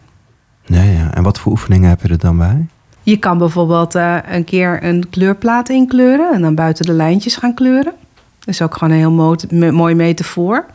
Ja, 0.65 0.81
ja. 0.81 1.13
En 1.13 1.23
wat 1.23 1.39
voor 1.39 1.51
oefeningen 1.51 1.89
heb 1.89 2.01
je 2.01 2.07
er 2.07 2.17
dan 2.17 2.37
bij? 2.37 2.65
Je 3.01 3.17
kan 3.17 3.37
bijvoorbeeld 3.37 3.95
uh, 3.95 4.17
een 4.29 4.43
keer 4.43 4.83
een 4.83 5.09
kleurplaat 5.09 5.69
inkleuren 5.69 6.33
en 6.33 6.41
dan 6.41 6.55
buiten 6.55 6.85
de 6.85 6.93
lijntjes 6.93 7.35
gaan 7.35 7.53
kleuren. 7.53 7.93
Dat 8.39 8.47
is 8.47 8.61
ook 8.61 8.73
gewoon 8.77 8.93
een 8.93 8.99
heel 8.99 9.11
mooi, 9.11 9.71
mooi 9.71 9.95
metafoor. 9.95 10.65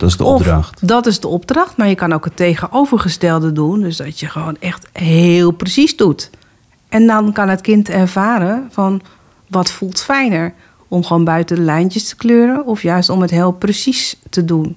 Dat 0.00 0.08
is 0.08 0.16
de 0.16 0.24
opdracht. 0.24 0.82
Of, 0.82 0.88
dat 0.88 1.06
is 1.06 1.20
de 1.20 1.28
opdracht, 1.28 1.76
maar 1.76 1.88
je 1.88 1.94
kan 1.94 2.12
ook 2.12 2.24
het 2.24 2.36
tegenovergestelde 2.36 3.52
doen. 3.52 3.80
Dus 3.80 3.96
dat 3.96 4.20
je 4.20 4.26
gewoon 4.26 4.56
echt 4.60 4.88
heel 4.92 5.50
precies 5.50 5.96
doet. 5.96 6.30
En 6.88 7.06
dan 7.06 7.32
kan 7.32 7.48
het 7.48 7.60
kind 7.60 7.88
ervaren 7.88 8.68
van 8.70 9.00
wat 9.48 9.70
voelt 9.70 10.00
fijner 10.00 10.52
om 10.88 11.04
gewoon 11.04 11.24
buiten 11.24 11.56
de 11.56 11.62
lijntjes 11.62 12.08
te 12.08 12.16
kleuren 12.16 12.66
of 12.66 12.82
juist 12.82 13.08
om 13.08 13.20
het 13.20 13.30
heel 13.30 13.52
precies 13.52 14.16
te 14.30 14.44
doen. 14.44 14.76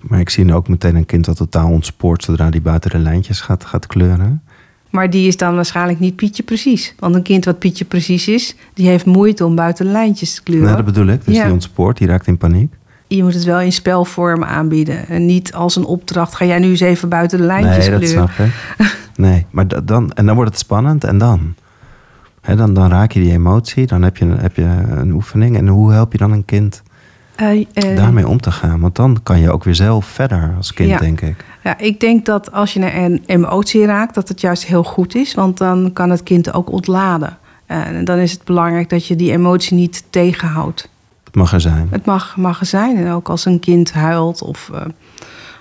Maar 0.00 0.20
ik 0.20 0.30
zie 0.30 0.44
nu 0.44 0.54
ook 0.54 0.68
meteen 0.68 0.96
een 0.96 1.06
kind 1.06 1.24
dat 1.24 1.36
totaal 1.36 1.70
ontspoort 1.70 2.24
zodra 2.24 2.50
die 2.50 2.60
buiten 2.60 2.90
de 2.90 2.98
lijntjes 2.98 3.40
gaat, 3.40 3.64
gaat 3.64 3.86
kleuren. 3.86 4.42
Maar 4.90 5.10
die 5.10 5.26
is 5.26 5.36
dan 5.36 5.54
waarschijnlijk 5.54 6.00
niet 6.00 6.16
Pietje 6.16 6.42
precies. 6.42 6.94
Want 6.98 7.14
een 7.14 7.22
kind 7.22 7.44
wat 7.44 7.58
Pietje 7.58 7.84
precies 7.84 8.28
is, 8.28 8.56
die 8.74 8.86
heeft 8.88 9.04
moeite 9.06 9.44
om 9.44 9.54
buiten 9.54 9.86
de 9.86 9.92
lijntjes 9.92 10.34
te 10.34 10.42
kleuren. 10.42 10.66
Nou, 10.70 10.82
dat 10.84 10.94
bedoel 10.94 11.06
ik. 11.14 11.24
Dus 11.24 11.34
Ja. 11.36 11.44
die 11.44 11.52
ontspoort, 11.52 11.98
die 11.98 12.06
raakt 12.08 12.26
in 12.26 12.38
paniek. 12.38 12.72
Je 13.06 13.22
moet 13.22 13.34
het 13.34 13.44
wel 13.44 13.60
in 13.60 13.72
spelvorm 13.72 14.44
aanbieden. 14.44 15.08
En 15.08 15.26
niet 15.26 15.52
als 15.54 15.76
een 15.76 15.84
opdracht. 15.84 16.34
Ga 16.34 16.44
jij 16.44 16.58
nu 16.58 16.68
eens 16.68 16.80
even 16.80 17.08
buiten 17.08 17.38
de 17.38 17.44
lijntjes 17.44 17.88
nee, 17.88 17.90
dat 17.90 17.98
kleuren. 18.08 18.28
snap 18.34 18.46
ik. 18.46 18.52
Nee, 19.16 19.46
maar 19.50 19.68
da- 19.68 19.80
dan, 19.80 20.12
en 20.12 20.26
dan 20.26 20.34
wordt 20.34 20.50
het 20.50 20.58
spannend 20.60 21.04
en 21.04 21.18
dan? 21.18 21.54
Dan, 22.56 22.74
dan 22.74 22.90
raak 22.90 23.12
je 23.12 23.20
die 23.20 23.32
emotie, 23.32 23.86
dan 23.86 24.02
heb 24.02 24.16
je, 24.16 24.26
heb 24.26 24.56
je 24.56 24.62
een 24.88 25.12
oefening. 25.12 25.56
En 25.56 25.68
hoe 25.68 25.92
help 25.92 26.12
je 26.12 26.18
dan 26.18 26.32
een 26.32 26.44
kind 26.44 26.82
Eh, 27.34 27.66
eh, 27.72 27.96
daarmee 27.96 28.28
om 28.28 28.40
te 28.40 28.50
gaan? 28.50 28.80
Want 28.80 28.96
dan 28.96 29.20
kan 29.22 29.40
je 29.40 29.52
ook 29.52 29.64
weer 29.64 29.74
zelf 29.74 30.06
verder 30.06 30.54
als 30.56 30.72
kind, 30.74 30.88
Ja. 30.88 30.98
denk 30.98 31.20
ik. 31.20 31.44
Ja, 31.64 31.78
ik 31.78 32.00
denk 32.00 32.26
dat 32.26 32.52
als 32.52 32.72
je 32.72 32.80
naar 32.80 32.94
een 32.96 33.22
emotie 33.26 33.86
raakt, 33.86 34.14
dat 34.14 34.28
het 34.28 34.40
juist 34.40 34.64
heel 34.66 34.84
goed 34.84 35.14
is. 35.14 35.34
Want 35.34 35.58
dan 35.58 35.90
kan 35.92 36.10
het 36.10 36.22
kind 36.22 36.52
ook 36.52 36.72
ontladen. 36.72 37.36
En 37.66 38.04
dan 38.04 38.18
is 38.18 38.32
het 38.32 38.44
belangrijk 38.44 38.88
dat 38.88 39.06
je 39.06 39.16
die 39.16 39.32
emotie 39.32 39.76
niet 39.76 40.04
tegenhoudt. 40.10 40.88
Het 41.34 41.42
mag 41.42 41.52
er 41.52 41.60
zijn. 41.60 41.88
Het 41.90 42.04
mag, 42.36 42.58
zijn. 42.60 42.96
En 42.96 43.10
ook 43.10 43.28
als 43.28 43.44
een 43.44 43.60
kind 43.60 43.92
huilt 43.92 44.42
of 44.42 44.70
eh, 44.74 44.80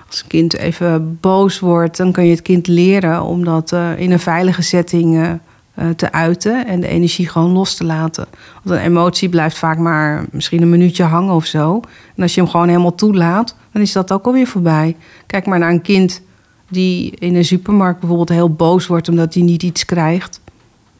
als 0.07 0.21
een 0.21 0.27
kind 0.27 0.53
even 0.53 1.17
boos 1.21 1.59
wordt, 1.59 1.97
dan 1.97 2.11
kun 2.11 2.23
je 2.23 2.31
het 2.31 2.41
kind 2.41 2.67
leren 2.67 3.23
om 3.23 3.43
dat 3.43 3.71
eh, 3.71 3.99
in 3.99 4.11
een 4.11 4.19
veilige 4.19 4.61
setting 4.61 5.39
eh, 5.73 5.89
te 5.89 6.11
uiten 6.11 6.67
en 6.67 6.79
de 6.79 6.87
energie 6.87 7.27
gewoon 7.27 7.51
los 7.51 7.75
te 7.75 7.83
laten. 7.83 8.25
Want 8.63 8.79
een 8.79 8.85
emotie 8.85 9.29
blijft 9.29 9.57
vaak 9.57 9.77
maar 9.77 10.25
misschien 10.31 10.61
een 10.61 10.69
minuutje 10.69 11.03
hangen 11.03 11.33
of 11.33 11.45
zo. 11.45 11.81
En 12.15 12.23
als 12.23 12.33
je 12.33 12.41
hem 12.41 12.49
gewoon 12.49 12.67
helemaal 12.67 12.95
toelaat, 12.95 13.55
dan 13.71 13.81
is 13.81 13.91
dat 13.91 14.11
ook 14.11 14.25
alweer 14.25 14.47
voorbij. 14.47 14.95
Kijk 15.25 15.45
maar 15.45 15.59
naar 15.59 15.71
een 15.71 15.81
kind 15.81 16.21
die 16.69 17.11
in 17.11 17.35
een 17.35 17.45
supermarkt 17.45 17.99
bijvoorbeeld 17.99 18.29
heel 18.29 18.53
boos 18.53 18.87
wordt 18.87 19.09
omdat 19.09 19.33
hij 19.33 19.43
niet 19.43 19.63
iets 19.63 19.85
krijgt. 19.85 20.41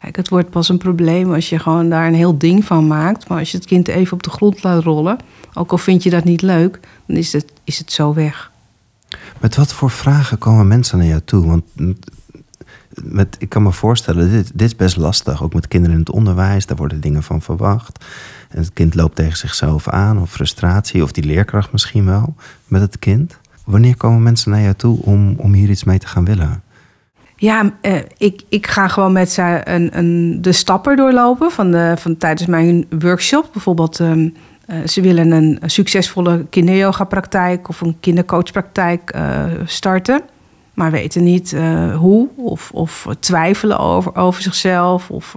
Kijk, 0.04 0.16
het 0.16 0.28
wordt 0.28 0.50
pas 0.50 0.68
een 0.68 0.78
probleem 0.78 1.32
als 1.32 1.48
je 1.48 1.58
gewoon 1.58 1.88
daar 1.88 2.06
een 2.06 2.14
heel 2.14 2.38
ding 2.38 2.64
van 2.64 2.86
maakt. 2.86 3.28
Maar 3.28 3.38
als 3.38 3.50
je 3.50 3.56
het 3.56 3.66
kind 3.66 3.88
even 3.88 4.12
op 4.12 4.22
de 4.22 4.30
grond 4.30 4.62
laat 4.62 4.82
rollen, 4.82 5.16
ook 5.54 5.70
al 5.70 5.78
vind 5.78 6.02
je 6.02 6.10
dat 6.10 6.24
niet 6.24 6.42
leuk, 6.42 6.80
dan 7.06 7.16
is 7.16 7.32
het, 7.32 7.52
is 7.64 7.78
het 7.78 7.92
zo 7.92 8.14
weg. 8.14 8.50
Met 9.40 9.56
wat 9.56 9.72
voor 9.72 9.90
vragen 9.90 10.38
komen 10.38 10.68
mensen 10.68 10.98
naar 10.98 11.06
jou 11.06 11.20
toe? 11.24 11.46
Want 11.46 11.64
met, 13.02 13.36
ik 13.38 13.48
kan 13.48 13.62
me 13.62 13.72
voorstellen, 13.72 14.30
dit, 14.30 14.50
dit 14.54 14.66
is 14.66 14.76
best 14.76 14.96
lastig. 14.96 15.42
Ook 15.42 15.54
met 15.54 15.68
kinderen 15.68 15.96
in 15.96 16.02
het 16.02 16.14
onderwijs, 16.14 16.66
daar 16.66 16.76
worden 16.76 17.00
dingen 17.00 17.22
van 17.22 17.42
verwacht. 17.42 18.04
En 18.48 18.58
het 18.58 18.72
kind 18.72 18.94
loopt 18.94 19.16
tegen 19.16 19.36
zichzelf 19.36 19.88
aan, 19.88 20.20
of 20.20 20.30
frustratie, 20.30 21.02
of 21.02 21.12
die 21.12 21.24
leerkracht 21.24 21.72
misschien 21.72 22.04
wel 22.04 22.34
met 22.66 22.80
het 22.80 22.98
kind. 22.98 23.38
Wanneer 23.64 23.96
komen 23.96 24.22
mensen 24.22 24.50
naar 24.50 24.62
jou 24.62 24.74
toe 24.74 25.02
om, 25.02 25.34
om 25.36 25.52
hier 25.52 25.70
iets 25.70 25.84
mee 25.84 25.98
te 25.98 26.06
gaan 26.06 26.24
willen? 26.24 26.62
Ja, 27.36 27.72
eh, 27.80 27.94
ik, 28.16 28.42
ik 28.48 28.66
ga 28.66 28.88
gewoon 28.88 29.12
met 29.12 29.30
ze 29.30 29.60
een, 29.64 29.98
een, 29.98 30.38
de 30.42 30.52
stappen 30.52 30.96
doorlopen 30.96 31.50
van 31.50 31.96
van, 31.98 32.16
tijdens 32.16 32.48
mijn 32.48 32.86
workshop. 32.98 33.48
Bijvoorbeeld, 33.52 34.00
ehm, 34.00 34.28
eh, 34.66 34.76
ze 34.86 35.00
willen 35.00 35.30
een, 35.30 35.58
succesvolle 35.66 36.46
kinderyoga-praktijk 36.50 37.68
of 37.68 37.80
een 37.80 37.96
kindercoachpraktijk 38.00 39.16
uh, 39.16 39.44
starten. 39.64 40.20
Maar 40.74 40.90
weten 40.90 41.24
niet 41.24 41.56
hoe 41.96 42.28
of, 42.36 42.70
of 42.72 43.06
twijfelen 43.20 43.78
over, 43.78 44.16
over 44.16 44.42
zichzelf. 44.42 45.10
Of, 45.10 45.36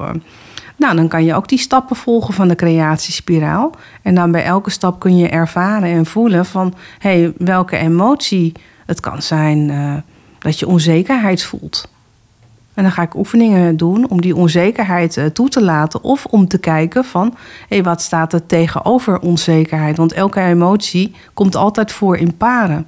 nou, 0.75 0.95
dan 0.95 1.07
kan 1.07 1.25
je 1.25 1.35
ook 1.35 1.47
die 1.47 1.57
stappen 1.57 1.95
volgen 1.95 2.33
van 2.33 2.47
de 2.47 2.55
creatiespiraal. 2.55 3.71
En 4.01 4.15
dan 4.15 4.31
bij 4.31 4.43
elke 4.43 4.69
stap 4.69 4.99
kun 4.99 5.17
je 5.17 5.29
ervaren 5.29 5.89
en 5.89 6.05
voelen 6.05 6.45
van... 6.45 6.73
hé, 6.99 7.19
hey, 7.19 7.33
welke 7.37 7.77
emotie 7.77 8.51
het 8.85 8.99
kan 8.99 9.21
zijn 9.21 9.71
dat 10.47 10.59
je 10.59 10.67
onzekerheid 10.67 11.43
voelt. 11.43 11.89
En 12.73 12.83
dan 12.83 12.91
ga 12.91 13.01
ik 13.01 13.15
oefeningen 13.15 13.77
doen 13.77 14.09
om 14.09 14.21
die 14.21 14.35
onzekerheid 14.35 15.17
eh, 15.17 15.25
toe 15.25 15.49
te 15.49 15.63
laten. 15.63 16.03
Of 16.03 16.25
om 16.25 16.47
te 16.47 16.57
kijken 16.57 17.05
van, 17.05 17.35
hé, 17.69 17.81
wat 17.81 18.01
staat 18.01 18.33
er 18.33 18.45
tegenover 18.45 19.19
onzekerheid? 19.19 19.97
Want 19.97 20.13
elke 20.13 20.41
emotie 20.41 21.15
komt 21.33 21.55
altijd 21.55 21.91
voor 21.91 22.17
in 22.17 22.37
paren. 22.37 22.87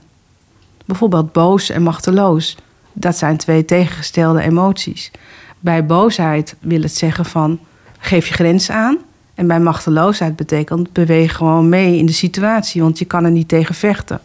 Bijvoorbeeld 0.86 1.32
boos 1.32 1.70
en 1.70 1.82
machteloos. 1.82 2.58
Dat 2.94 3.18
zijn 3.18 3.38
twee 3.38 3.66
tegengestelde 3.66 4.42
emoties. 4.42 5.12
Bij 5.60 5.86
boosheid 5.86 6.56
wil 6.60 6.82
het 6.82 6.96
zeggen 6.96 7.26
van, 7.26 7.60
geef 7.98 8.28
je 8.28 8.34
grens 8.34 8.72
aan. 8.72 8.98
En 9.34 9.48
bij 9.48 9.60
machteloosheid 9.60 10.36
betekent, 10.36 10.94
beweeg 10.94 11.36
gewoon 11.36 11.70
mee 11.70 11.98
in 11.98 12.06
de 12.06 12.12
situatie. 12.12 12.82
Want 12.82 13.00
je 13.00 13.06
kan 13.06 13.26
er 13.26 13.32
niet 13.32 13.48
tegen 13.48 13.76
vechten. 13.76 14.22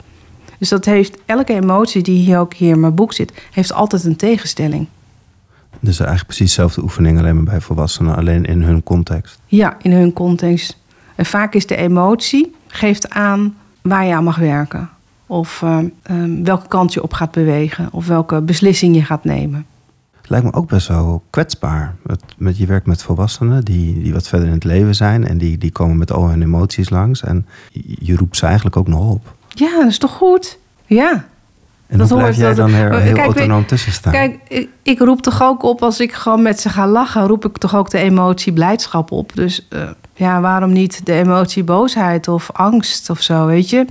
Dus 0.64 0.72
dat 0.72 0.84
heeft, 0.84 1.18
elke 1.26 1.52
emotie 1.52 2.02
die 2.02 2.18
hier 2.18 2.38
ook 2.38 2.54
hier 2.54 2.70
in 2.70 2.80
mijn 2.80 2.94
boek 2.94 3.12
zit, 3.12 3.32
heeft 3.50 3.72
altijd 3.72 4.04
een 4.04 4.16
tegenstelling. 4.16 4.86
Dus 5.80 5.98
eigenlijk 5.98 6.26
precies 6.26 6.46
dezelfde 6.46 6.82
oefening, 6.82 7.18
alleen 7.18 7.34
maar 7.34 7.44
bij 7.44 7.60
volwassenen, 7.60 8.16
alleen 8.16 8.44
in 8.44 8.62
hun 8.62 8.82
context. 8.82 9.38
Ja, 9.46 9.76
in 9.82 9.92
hun 9.92 10.12
context. 10.12 10.78
En 11.14 11.26
vaak 11.26 11.54
is 11.54 11.66
de 11.66 11.76
emotie, 11.76 12.54
geeft 12.66 13.10
aan 13.10 13.56
waar 13.82 14.04
je 14.04 14.14
aan 14.14 14.24
mag 14.24 14.36
werken. 14.36 14.90
Of 15.26 15.62
uh, 15.62 15.78
welke 16.42 16.68
kant 16.68 16.92
je 16.92 17.02
op 17.02 17.12
gaat 17.12 17.32
bewegen. 17.32 17.88
Of 17.92 18.06
welke 18.06 18.40
beslissing 18.40 18.94
je 18.94 19.04
gaat 19.04 19.24
nemen. 19.24 19.66
Het 20.16 20.30
lijkt 20.30 20.46
me 20.46 20.52
ook 20.52 20.68
best 20.68 20.88
wel 20.88 21.22
kwetsbaar. 21.30 21.94
Met, 22.02 22.22
met, 22.36 22.56
je 22.56 22.66
werkt 22.66 22.86
met 22.86 23.02
volwassenen 23.02 23.64
die, 23.64 24.02
die 24.02 24.12
wat 24.12 24.28
verder 24.28 24.48
in 24.48 24.54
het 24.54 24.64
leven 24.64 24.94
zijn. 24.94 25.26
En 25.26 25.38
die, 25.38 25.58
die 25.58 25.72
komen 25.72 25.98
met 25.98 26.12
al 26.12 26.28
hun 26.28 26.42
emoties 26.42 26.90
langs. 26.90 27.22
En 27.22 27.46
je 27.98 28.16
roept 28.16 28.36
ze 28.36 28.46
eigenlijk 28.46 28.76
ook 28.76 28.88
nog 28.88 29.10
op. 29.10 29.34
Ja, 29.54 29.78
dat 29.78 29.86
is 29.86 29.98
toch 29.98 30.12
goed? 30.12 30.58
Ja. 30.86 31.24
En 31.86 31.98
dat 31.98 32.08
hoe 32.08 32.18
blijf 32.18 32.36
jij 32.36 32.54
dan 32.54 32.70
heel, 32.70 32.90
heel 32.90 33.14
kijk, 33.14 33.26
autonoom 33.26 33.66
tussen 33.66 33.92
staan? 33.92 34.12
Kijk, 34.12 34.38
ik, 34.48 34.68
ik, 34.82 34.98
roep 34.98 35.22
toch 35.22 35.42
ook 35.42 35.62
op 35.62 35.82
als 35.82 36.00
ik 36.00 36.12
gewoon 36.12 36.42
met 36.42 36.60
ze 36.60 36.68
ga 36.68 36.86
lachen, 36.86 37.26
roep 37.26 37.44
ik 37.44 37.58
toch 37.58 37.76
ook 37.76 37.90
de 37.90 37.98
emotie 37.98 38.52
blijdschap 38.52 39.10
op. 39.10 39.30
Dus 39.34 39.66
uh, 39.70 39.80
ja, 40.14 40.40
waarom 40.40 40.72
niet 40.72 41.06
de 41.06 41.12
emotie 41.12 41.64
boosheid 41.64 42.28
of 42.28 42.50
angst 42.52 43.10
of 43.10 43.22
zo, 43.22 43.46
weet 43.46 43.70
je? 43.70 43.84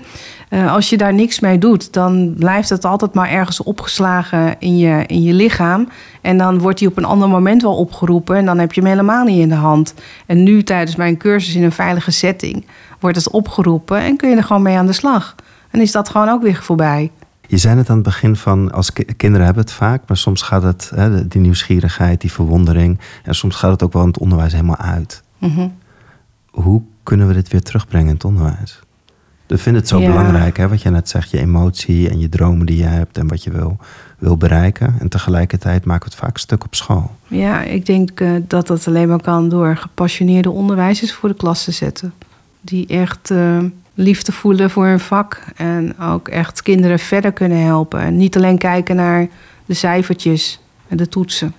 Uh, 0.49 0.73
als 0.73 0.89
je 0.89 0.97
daar 0.97 1.13
niks 1.13 1.39
mee 1.39 1.57
doet, 1.57 1.93
dan 1.93 2.33
blijft 2.37 2.69
het 2.69 2.85
altijd 2.85 3.13
maar 3.13 3.29
ergens 3.29 3.63
opgeslagen 3.63 4.55
in 4.59 4.77
je, 4.77 5.03
in 5.07 5.23
je 5.23 5.33
lichaam. 5.33 5.87
En 6.21 6.37
dan 6.37 6.59
wordt 6.59 6.79
die 6.79 6.87
op 6.87 6.97
een 6.97 7.05
ander 7.05 7.29
moment 7.29 7.61
wel 7.61 7.75
opgeroepen 7.75 8.35
en 8.35 8.45
dan 8.45 8.59
heb 8.59 8.73
je 8.73 8.81
hem 8.81 8.89
helemaal 8.89 9.25
niet 9.25 9.39
in 9.39 9.49
de 9.49 9.55
hand. 9.55 9.93
En 10.25 10.43
nu 10.43 10.63
tijdens 10.63 10.95
mijn 10.95 11.17
cursus 11.17 11.55
in 11.55 11.63
een 11.63 11.71
veilige 11.71 12.11
setting 12.11 12.65
wordt 12.99 13.17
het 13.17 13.29
opgeroepen 13.29 13.99
en 13.99 14.17
kun 14.17 14.29
je 14.29 14.35
er 14.35 14.43
gewoon 14.43 14.61
mee 14.61 14.77
aan 14.77 14.85
de 14.85 14.93
slag. 14.93 15.35
En 15.73 15.81
is 15.81 15.91
dat 15.91 16.09
gewoon 16.09 16.29
ook 16.29 16.41
weer 16.41 16.63
voorbij. 16.63 17.11
Je 17.47 17.57
zei 17.57 17.77
het 17.77 17.89
aan 17.89 17.95
het 17.95 18.05
begin 18.05 18.35
van, 18.35 18.71
als 18.71 18.93
kinderen 18.93 19.45
hebben 19.45 19.63
het 19.63 19.73
vaak, 19.73 20.01
maar 20.07 20.17
soms 20.17 20.41
gaat 20.41 20.63
het, 20.63 20.91
hè, 20.95 21.27
die 21.27 21.41
nieuwsgierigheid, 21.41 22.21
die 22.21 22.31
verwondering, 22.31 22.99
en 23.23 23.35
soms 23.35 23.55
gaat 23.55 23.71
het 23.71 23.83
ook 23.83 23.93
wel 23.93 24.01
in 24.01 24.07
het 24.07 24.17
onderwijs 24.17 24.51
helemaal 24.51 24.77
uit. 24.77 25.23
Mhm. 25.37 25.67
Hoe 26.51 26.81
kunnen 27.03 27.27
we 27.27 27.33
dit 27.33 27.47
weer 27.47 27.61
terugbrengen 27.61 28.07
in 28.07 28.13
het 28.13 28.23
onderwijs? 28.25 28.79
Ik 29.47 29.59
vind 29.59 29.75
het 29.75 29.87
zo 29.87 29.99
belangrijk, 29.99 30.57
hè, 30.57 30.67
wat 30.67 30.81
je 30.81 30.89
net 30.89 31.09
zegt, 31.09 31.29
je 31.29 31.39
emotie 31.39 32.09
en 32.09 32.19
je 32.19 32.29
dromen 32.29 32.65
die 32.65 32.77
je 32.77 32.83
hebt 32.83 33.17
en 33.17 33.27
wat 33.27 33.43
je 33.43 33.51
wil, 33.51 33.77
wil 34.17 34.37
bereiken. 34.37 34.95
En 34.99 35.09
tegelijkertijd 35.09 35.85
maken 35.85 36.05
we 36.05 36.15
het 36.15 36.23
vaak 36.23 36.37
stuk 36.37 36.63
op 36.63 36.75
school. 36.75 37.11
Ja, 37.27 37.61
ik 37.61 37.85
denk 37.85 38.19
uh, 38.19 38.31
dat 38.47 38.67
dat 38.67 38.87
alleen 38.87 39.07
maar 39.07 39.21
kan 39.21 39.49
door 39.49 39.77
gepassioneerde 39.77 40.49
onderwijzers 40.49 41.13
voor 41.13 41.29
de 41.29 41.35
klas 41.35 41.63
te 41.63 41.71
zetten. 41.71 42.13
Die 42.61 42.87
echt 42.87 43.29
uh, 43.29 43.57
liefde 43.93 44.31
voelen 44.31 44.69
voor 44.69 44.85
hun 44.85 44.99
vak. 44.99 45.43
En 45.55 45.99
ook 45.99 46.27
echt 46.27 46.61
kinderen 46.61 46.99
verder 46.99 47.31
kunnen 47.31 47.63
helpen. 47.63 47.99
En 47.99 48.17
niet 48.17 48.35
alleen 48.35 48.57
kijken 48.57 48.95
naar 48.95 49.27
de 49.65 49.73
cijfertjes 49.73 50.59
en 50.87 50.97
de 50.97 51.07
toetsen, 51.07 51.53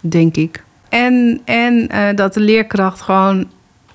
denk 0.00 0.36
ik. 0.36 0.64
En, 0.88 1.40
en 1.44 1.88
uh, 1.92 2.08
dat 2.14 2.34
de 2.34 2.40
leerkracht 2.40 3.00
gewoon 3.00 3.50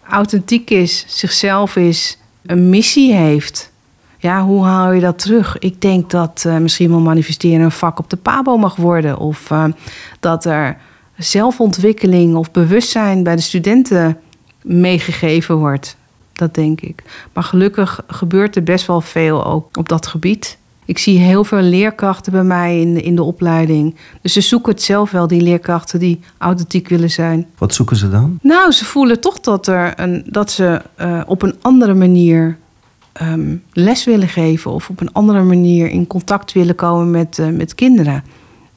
authentiek 0.10 0.70
is, 0.70 1.06
zichzelf 1.08 1.76
is, 1.76 2.18
een 2.46 2.70
missie 2.70 3.14
heeft. 3.14 3.72
Ja, 4.18 4.44
hoe 4.44 4.66
haal 4.66 4.92
je 4.92 5.02
dat 5.02 5.20
terug? 5.20 5.60
Ik 5.60 5.82
denk 5.82 6.10
dat 6.10 6.44
uh, 6.48 6.58
misschien 6.58 6.90
wel 6.90 7.00
manifesteren 7.00 7.64
een 7.64 7.72
vak 7.72 8.00
op 8.00 8.10
de 8.10 8.18
PABO 8.18 8.58
mag 8.58 8.76
worden. 8.76 9.18
Of 9.18 9.50
uh, 9.50 9.66
dat 10.20 10.46
er 10.46 10.78
zelfontwikkeling 11.18 12.36
of 12.36 12.52
bewustzijn 12.52 13.24
bij 13.24 13.36
de 13.36 13.42
studenten 13.42 14.18
meegegeven 14.62 15.56
wordt. 15.56 15.98
Dat 16.34 16.54
denk 16.54 16.82
ik. 16.82 17.04
Maar 17.34 17.44
gelukkig 17.44 18.04
gebeurt 18.08 18.56
er 18.56 18.64
best 18.64 18.88
wel 18.88 19.02
veel 19.02 19.46
ook 19.46 19.78
op 19.78 19.90
dat 19.90 20.08
gebied. 20.08 20.58
Ik 20.86 20.98
zie 20.98 21.20
heel 21.20 21.44
veel 21.44 21.62
leerkrachten 21.62 22.32
bij 22.32 22.44
mij 22.44 22.82
in, 22.82 23.04
in 23.04 23.16
de 23.16 23.24
opleiding. 23.24 23.96
Dus 24.22 24.34
ze 24.34 24.42
zoeken 24.42 24.72
het 24.72 24.82
zelf 24.82 25.12
wel, 25.12 25.28
die 25.28 25.42
leerkrachten 25.42 26.00
die 26.00 26.20
authentiek 26.38 26.88
willen 26.88 27.12
zijn. 27.12 27.48
Wat 27.58 27.74
zoeken 27.74 27.96
ze 27.96 28.10
dan? 28.10 28.40
Nou, 28.42 28.72
ze 28.72 28.86
voelen 28.86 29.20
toch 29.20 29.40
dat, 29.40 29.68
er 29.68 29.94
een, 30.00 30.24
dat 30.26 30.52
ze 30.52 30.82
uh, 31.02 31.22
op 31.26 31.42
een 31.42 31.56
andere 31.62 31.94
manier 31.94 32.58
um, 33.22 33.64
les 33.72 34.06
willen 34.06 34.28
geven. 34.28 34.72
Of 34.72 34.90
op 34.90 35.02
een 35.02 35.14
andere 35.14 35.44
manier 35.44 35.90
in 35.90 36.08
contact 36.08 36.52
willen 36.52 36.76
komen 36.76 37.12
met, 37.12 37.38
uh, 37.38 37.48
met 37.48 37.76
kinderen. 37.76 38.24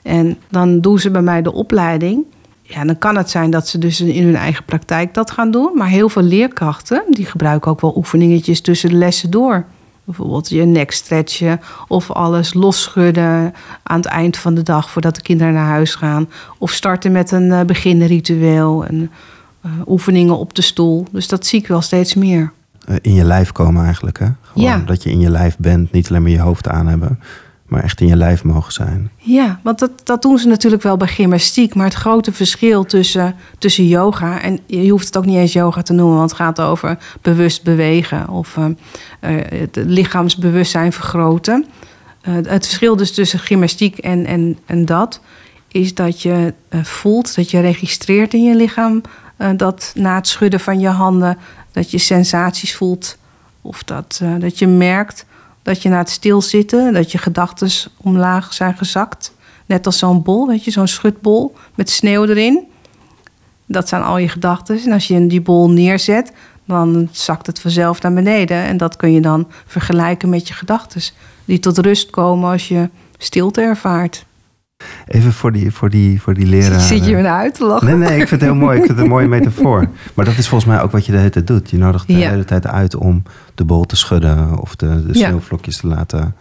En 0.03 0.39
dan 0.49 0.81
doen 0.81 0.99
ze 0.99 1.11
bij 1.11 1.23
mij 1.23 1.43
de 1.43 1.53
opleiding 1.53 2.25
ja, 2.69 2.85
dan 2.85 2.99
kan 2.99 3.17
het 3.17 3.31
zijn 3.31 3.51
dat 3.51 3.69
ze 3.69 3.79
dus 3.79 4.01
in 4.01 4.25
hun 4.25 4.37
eigen 4.37 4.65
praktijk 4.65 5.15
dat 5.15 5.31
gaan 5.31 5.51
doen. 5.51 5.73
Maar 5.75 5.89
heel 5.89 6.09
veel 6.09 6.23
leerkrachten 6.23 7.03
die 7.11 7.27
gebruiken 7.27 7.71
ook 7.71 7.81
wel 7.81 7.97
oefeningetjes 7.97 8.61
tussen 8.61 8.89
de 8.89 8.97
lessen 8.97 9.31
door. 9.31 9.65
Bijvoorbeeld 10.05 10.49
je 10.49 10.65
nek 10.65 10.91
stretchen 10.91 11.61
of 11.89 12.11
alles 12.11 12.55
losschudden 12.55 13.55
aan 13.83 13.97
het 13.97 14.07
eind 14.07 14.37
van 14.37 14.55
de 14.55 14.63
dag 14.63 14.91
voordat 14.91 15.15
de 15.15 15.23
kinderen 15.23 15.53
naar 15.53 15.67
huis 15.67 15.95
gaan. 15.95 16.29
Of 16.59 16.71
starten 16.71 17.13
met 17.13 17.31
een 17.31 17.47
uh, 17.51 17.61
beginritueel 17.61 18.85
en 18.85 19.11
uh, 19.67 19.73
oefeningen 19.87 20.39
op 20.39 20.55
de 20.55 20.63
stoel. 20.63 21.07
Dus 21.11 21.29
dat 21.29 21.47
zie 21.47 21.61
ik 21.61 21.67
wel 21.67 21.81
steeds 21.81 22.15
meer. 22.15 22.53
Uh, 22.89 22.97
in 23.01 23.15
je 23.15 23.25
lijf 23.25 23.53
komen 23.53 23.85
eigenlijk, 23.85 24.19
hè? 24.19 24.29
Gewoon 24.41 24.69
ja. 24.69 24.79
Dat 24.79 25.03
je 25.03 25.11
in 25.11 25.21
je 25.21 25.31
lijf 25.31 25.57
bent, 25.59 25.93
niet 25.93 26.09
alleen 26.09 26.23
maar 26.23 26.31
je 26.31 26.41
hoofd 26.41 26.69
aan 26.69 26.87
hebben 26.87 27.19
maar 27.67 27.83
echt 27.83 28.01
in 28.01 28.07
je 28.07 28.17
lijf 28.17 28.45
mogen 28.45 28.73
zijn. 28.73 29.11
Ja, 29.17 29.61
want 29.63 29.79
dat, 29.79 29.91
dat 30.05 30.23
doen 30.23 30.39
ze 30.39 30.49
natuurlijk 30.49 30.83
wel 30.83 30.97
bij 30.97 31.09
gymnastiek. 31.09 31.75
Maar 31.75 31.87
het 31.87 31.95
grote 31.95 32.33
verschil 32.33 32.85
tussen, 32.85 33.35
tussen 33.59 33.87
yoga... 33.87 34.43
en 34.43 34.61
je 34.67 34.91
hoeft 34.91 35.07
het 35.07 35.17
ook 35.17 35.25
niet 35.25 35.37
eens 35.37 35.53
yoga 35.53 35.83
te 35.83 35.93
noemen... 35.93 36.17
want 36.17 36.31
het 36.31 36.41
gaat 36.41 36.61
over 36.61 36.99
bewust 37.23 37.63
bewegen... 37.63 38.29
of 38.29 38.57
uh, 38.57 38.67
het 39.49 39.77
lichaamsbewustzijn 39.77 40.93
vergroten. 40.93 41.67
Uh, 42.29 42.35
het 42.35 42.67
verschil 42.67 42.97
dus 42.97 43.15
tussen 43.15 43.39
gymnastiek 43.39 43.99
en, 43.99 44.27
en, 44.27 44.59
en 44.67 44.85
dat... 44.85 45.21
is 45.69 45.95
dat 45.95 46.23
je 46.23 46.55
voelt, 46.71 47.35
dat 47.35 47.51
je 47.51 47.61
registreert 47.61 48.35
in 48.35 48.45
je 48.45 48.55
lichaam... 48.55 49.01
dat 49.57 49.93
na 49.95 50.15
het 50.15 50.29
schudden 50.29 50.61
van 50.61 50.81
je 50.81 50.89
handen... 50.89 51.39
dat 51.73 51.91
je 51.91 51.99
sensaties 51.99 52.77
voelt... 52.77 53.19
of 53.61 53.83
dat, 53.83 54.23
dat 54.39 54.59
je 54.59 54.67
merkt 54.67 55.27
dat 55.67 55.83
je 55.83 55.89
na 55.89 55.99
het 55.99 56.11
stilzitten, 56.11 56.93
dat 56.93 57.13
je 57.13 57.19
gedachten 57.19 57.71
omlaag 57.97 58.53
zijn 58.53 58.77
gezakt. 58.77 59.35
Net 59.67 59.87
als 59.87 59.99
zo'n 59.99 60.23
bol, 60.23 60.47
weet 60.47 60.65
je, 60.65 60.71
zo'n 60.71 60.87
schutbol 60.87 61.55
met 61.75 61.91
sneeuw 61.91 62.25
erin. 62.25 62.65
Dat 63.67 63.89
zijn 63.89 64.03
al 64.03 64.19
je 64.19 64.29
gedachten. 64.29 64.81
En 64.85 64.93
als 64.93 65.07
je 65.07 65.27
die 65.27 65.41
bol 65.41 65.71
neerzet, 65.71 66.33
dan 66.65 67.09
zakt 67.13 67.47
het 67.47 67.61
vanzelf 67.61 68.03
naar 68.03 68.13
beneden. 68.13 68.57
En 68.57 68.77
dat 68.77 68.97
kun 68.97 69.13
je 69.13 69.21
dan 69.21 69.49
vergelijken 69.67 70.29
met 70.29 70.49
je 70.49 70.55
gedachten. 70.55 71.03
Die 71.45 71.59
tot 71.59 71.79
rust 71.79 72.11
komen 72.11 72.51
als 72.51 72.69
je 72.69 72.89
stilte 73.19 73.61
ervaart. 73.61 74.25
Even 75.07 75.33
voor 75.33 75.53
die, 75.53 75.71
voor 75.73 75.91
die, 75.91 76.21
voor 76.23 76.35
die 76.35 76.47
leraar. 76.47 76.81
Zit 76.81 77.07
je 77.07 77.15
me 77.15 77.23
nou 77.23 77.39
uit 77.39 77.55
te 77.55 77.65
lachen? 77.65 77.87
Nee, 77.87 78.09
nee, 78.09 78.21
ik 78.21 78.29
vind 78.29 78.31
het 78.31 78.51
heel 78.51 78.55
mooi. 78.55 78.77
Ik 78.79 78.85
vind 78.85 78.97
het 78.97 79.07
een 79.07 79.13
mooie 79.13 79.29
metafoor. 79.39 79.89
Maar 80.15 80.25
dat 80.25 80.37
is 80.37 80.49
volgens 80.49 80.71
mij 80.71 80.83
ook 80.83 80.91
wat 80.91 81.07
je 81.07 81.13
de 81.13 81.19
hele 81.19 81.31
tijd 81.31 81.47
doet. 81.47 81.71
Je 81.71 81.79
nodigt 81.79 82.07
de 82.07 82.17
Ja. 82.19 82.31
hele 82.31 82.45
tijd 82.45 82.67
uit 82.67 82.95
om 82.97 83.23
de 83.55 83.65
bol 83.65 83.85
te 83.85 83.97
schudden 83.97 84.59
of 84.61 84.77
de, 84.77 85.05
sneeuwvlokjes 85.11 85.77
te 85.77 85.87
laten 85.87 86.35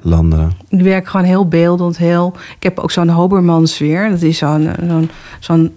landen. 0.00 0.52
Ik 0.68 0.80
werk 0.82 1.08
gewoon 1.08 1.26
heel 1.26 1.48
beeldend, 1.48 1.96
heel... 1.98 2.34
Ik 2.56 2.62
heb 2.62 2.78
ook 2.78 2.90
zo'n 2.90 3.08
Hoberman-sfeer. 3.08 4.08
Dat 4.10 4.22
is 4.22 4.38
zo'n, 4.38 4.70
zo'n, 4.88 5.10
zo'n... 5.40 5.72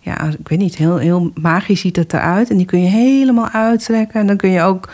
Ja, 0.00 0.22
ik 0.22 0.48
weet 0.48 0.58
niet, 0.58 0.76
heel, 0.76 0.96
heel 0.96 1.30
magisch 1.34 1.80
ziet 1.80 1.96
het 1.96 2.12
eruit. 2.12 2.50
En 2.50 2.56
die 2.56 2.66
kun 2.66 2.82
je 2.82 2.88
helemaal 2.88 3.48
uittrekken. 3.48 4.20
En 4.20 4.26
dan 4.26 4.36
kun 4.36 4.50
je 4.50 4.62
ook 4.62 4.88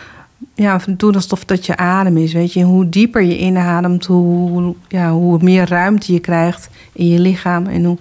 ja, 0.54 0.80
doen 0.96 1.14
alsof 1.14 1.44
dat 1.44 1.66
je 1.66 1.76
adem 1.76 2.16
is. 2.16 2.32
Weet 2.32 2.52
je, 2.52 2.62
hoe 2.62 2.88
dieper 2.88 3.22
je 3.22 3.38
inademt, 3.38 4.04
hoe, 4.04 4.74
ja, 4.88 5.10
hoe 5.10 5.38
meer 5.42 5.68
ruimte 5.68 6.12
je 6.12 6.20
krijgt 6.20 6.68
in 6.92 7.08
je 7.08 7.18
lichaam. 7.18 7.66
En 7.66 7.84
hoe, 7.84 7.98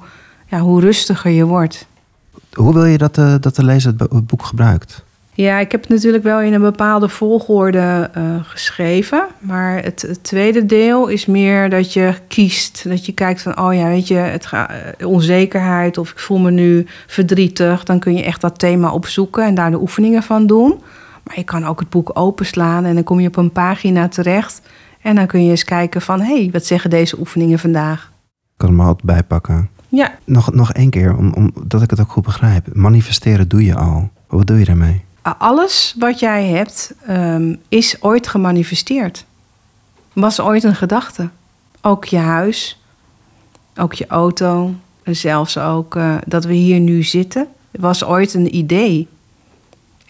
ja, 0.47 0.59
hoe 0.59 0.81
rustiger 0.81 1.31
je 1.31 1.45
wordt. 1.45 1.87
Hoe 2.53 2.73
wil 2.73 2.85
je 2.85 2.97
dat 2.97 3.15
de, 3.15 3.37
dat 3.39 3.55
de 3.55 3.65
lezer 3.65 3.93
het 3.97 3.97
bo- 3.97 4.15
het 4.15 4.27
boek 4.27 4.43
gebruikt? 4.45 5.03
Ja, 5.35 5.59
ik 5.59 5.71
heb 5.71 5.81
het 5.81 5.89
natuurlijk 5.89 6.23
wel 6.23 6.41
in 6.41 6.53
een 6.53 6.61
bepaalde 6.61 7.09
volgorde 7.09 8.09
eh, 8.13 8.23
geschreven. 8.43 9.25
Maar 9.39 9.83
het, 9.83 10.01
het 10.01 10.23
tweede 10.23 10.65
deel 10.65 11.07
is 11.07 11.25
meer 11.25 11.69
dat 11.69 11.93
je 11.93 12.13
kiest. 12.27 12.89
Dat 12.89 13.05
je 13.05 13.11
kijkt 13.11 13.41
van, 13.41 13.59
oh 13.59 13.73
ja, 13.73 13.87
weet 13.87 14.07
je, 14.07 14.15
het 14.15 14.45
ga, 14.45 14.69
eh, 14.69 15.07
onzekerheid 15.07 15.97
of 15.97 16.11
ik 16.11 16.19
voel 16.19 16.39
me 16.39 16.51
nu 16.51 16.85
verdrietig. 17.07 17.83
Dan 17.83 17.99
kun 17.99 18.15
je 18.15 18.23
echt 18.23 18.41
dat 18.41 18.59
thema 18.59 18.91
opzoeken 18.91 19.43
en 19.43 19.55
daar 19.55 19.71
de 19.71 19.81
oefeningen 19.81 20.23
van 20.23 20.47
doen. 20.47 20.81
Maar 21.23 21.37
je 21.37 21.43
kan 21.43 21.65
ook 21.65 21.79
het 21.79 21.89
boek 21.89 22.11
openslaan 22.13 22.85
en 22.85 22.93
dan 22.93 23.03
kom 23.03 23.19
je 23.19 23.27
op 23.27 23.35
een 23.35 23.51
pagina 23.51 24.07
terecht. 24.07 24.61
En 25.01 25.15
dan 25.15 25.27
kun 25.27 25.43
je 25.43 25.49
eens 25.49 25.63
kijken 25.63 26.01
van, 26.01 26.21
hé, 26.21 26.35
hey, 26.35 26.49
wat 26.51 26.65
zeggen 26.65 26.89
deze 26.89 27.19
oefeningen 27.19 27.59
vandaag? 27.59 28.11
Ik 28.31 28.57
kan 28.57 28.69
hem 28.69 28.79
altijd 28.81 29.03
bijpakken. 29.03 29.69
Ja, 29.89 30.11
Nog, 30.23 30.53
nog 30.53 30.73
één 30.73 30.89
keer, 30.89 31.17
om, 31.17 31.33
om, 31.33 31.51
ik 31.81 31.89
het 31.89 31.99
ook 31.99 32.11
goed 32.11 32.23
begrijp. 32.23 32.67
Manifesteren 32.73 33.47
doe 33.47 33.65
je 33.65 33.75
al. 33.75 34.09
Wat 34.27 34.47
doe 34.47 34.59
je 34.59 34.65
daarmee? 34.65 35.03
Alles 35.21 35.95
wat 35.99 36.19
jij 36.19 36.45
hebt 36.45 36.93
ehm, 37.05 37.55
is 37.67 38.01
ooit 38.01 38.27
gemanifesteerd. 38.27 39.25
Was 40.13 40.39
ooit 40.39 40.63
een 40.63 40.75
gedachte. 40.75 41.29
Ook 41.81 42.05
je 42.05 42.17
huis, 42.17 42.81
ook 43.75 43.93
je 43.93 44.07
auto, 44.07 44.73
en 45.03 45.15
zelfs 45.15 45.57
ook 45.57 45.95
eh, 45.95 46.15
dat 46.27 46.45
we 46.45 46.53
hier 46.53 46.79
nu 46.79 47.03
zitten, 47.03 47.47
was 47.71 48.03
ooit 48.03 48.33
een 48.33 48.55
idee. 48.55 49.07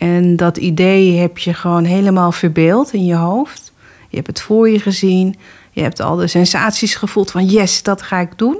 En 0.03 0.35
dat 0.35 0.57
idee 0.57 1.17
heb 1.19 1.37
je 1.37 1.53
gewoon 1.53 1.83
helemaal 1.83 2.31
verbeeld 2.31 2.93
in 2.93 3.05
je 3.05 3.15
hoofd. 3.15 3.71
Je 4.09 4.15
hebt 4.15 4.27
het 4.27 4.41
voor 4.41 4.69
je 4.69 4.79
gezien. 4.79 5.35
Je 5.71 5.81
hebt 5.81 5.99
al 5.99 6.15
de 6.15 6.27
sensaties 6.27 6.95
gevoeld 6.95 7.31
van 7.31 7.45
yes, 7.45 7.83
dat 7.83 8.01
ga 8.01 8.19
ik 8.19 8.37
doen. 8.37 8.57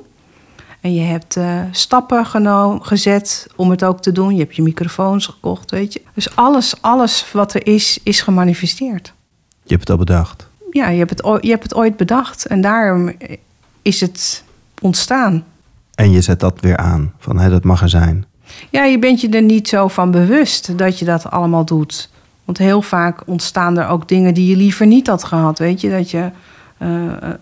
En 0.82 0.94
je 0.94 1.02
hebt 1.02 1.36
eh, 1.38 1.60
stappen 1.72 2.26
geno- 2.26 2.80
gezet 2.80 3.48
om 3.56 3.70
het 3.70 3.84
ook 3.84 4.02
te 4.02 4.12
doen. 4.12 4.34
Je 4.36 4.40
hebt 4.42 4.56
je 4.56 4.62
microfoons 4.62 5.26
gekocht, 5.26 5.72
weet 5.72 5.94
je. 5.94 6.02
Dus 6.14 6.36
alles, 6.36 6.82
alles 6.82 7.32
wat 7.32 7.54
er 7.54 7.68
is, 7.68 8.00
is 8.04 8.22
gemanifesteerd. 8.22 9.14
Je 9.64 9.70
hebt 9.70 9.80
het 9.82 9.90
al 9.90 9.98
bedacht. 9.98 10.48
Ja, 10.72 10.90
je 10.90 10.98
hebt 10.98 11.10
het, 11.10 11.24
ooit- 11.24 11.44
je 11.44 11.50
hebt 11.50 11.64
het 11.64 11.76
ooit 11.76 11.98
bedacht. 11.98 12.46
En 12.46 12.62
daarom 12.62 13.12
is 13.82 14.02
het 14.02 14.44
ontstaan. 14.82 15.44
En 15.96 16.12
je 16.12 16.22
zet 16.22 16.40
dat 16.40 16.60
weer 16.60 16.78
aan. 16.78 17.14
Van 17.20 17.40
hé, 17.40 17.50
dat 17.50 17.64
mag 17.64 17.82
er 17.82 17.90
zijn. 17.90 18.26
Ja, 18.70 18.84
je 18.84 19.00
bent 19.00 19.22
je 19.22 19.30
er 19.30 19.42
niet 19.42 19.68
zo 19.68 19.88
van 19.88 20.12
bewust 20.12 20.78
dat 20.78 21.00
je 21.00 21.06
dat 21.06 21.32
allemaal 21.32 21.66
doet. 21.66 22.10
Want 22.46 22.58
heel 22.58 22.82
vaak 22.82 23.22
ontstaan 23.26 23.78
er 23.78 23.88
ook 23.88 24.08
dingen 24.08 24.34
die 24.34 24.50
je 24.50 24.56
liever 24.58 24.86
niet 24.86 25.08
had 25.08 25.24
gehad. 25.24 25.60
Weet 25.60 25.82
je, 25.82 25.90
dat 25.90 26.12
je 26.12 26.30
eh, 26.78 26.88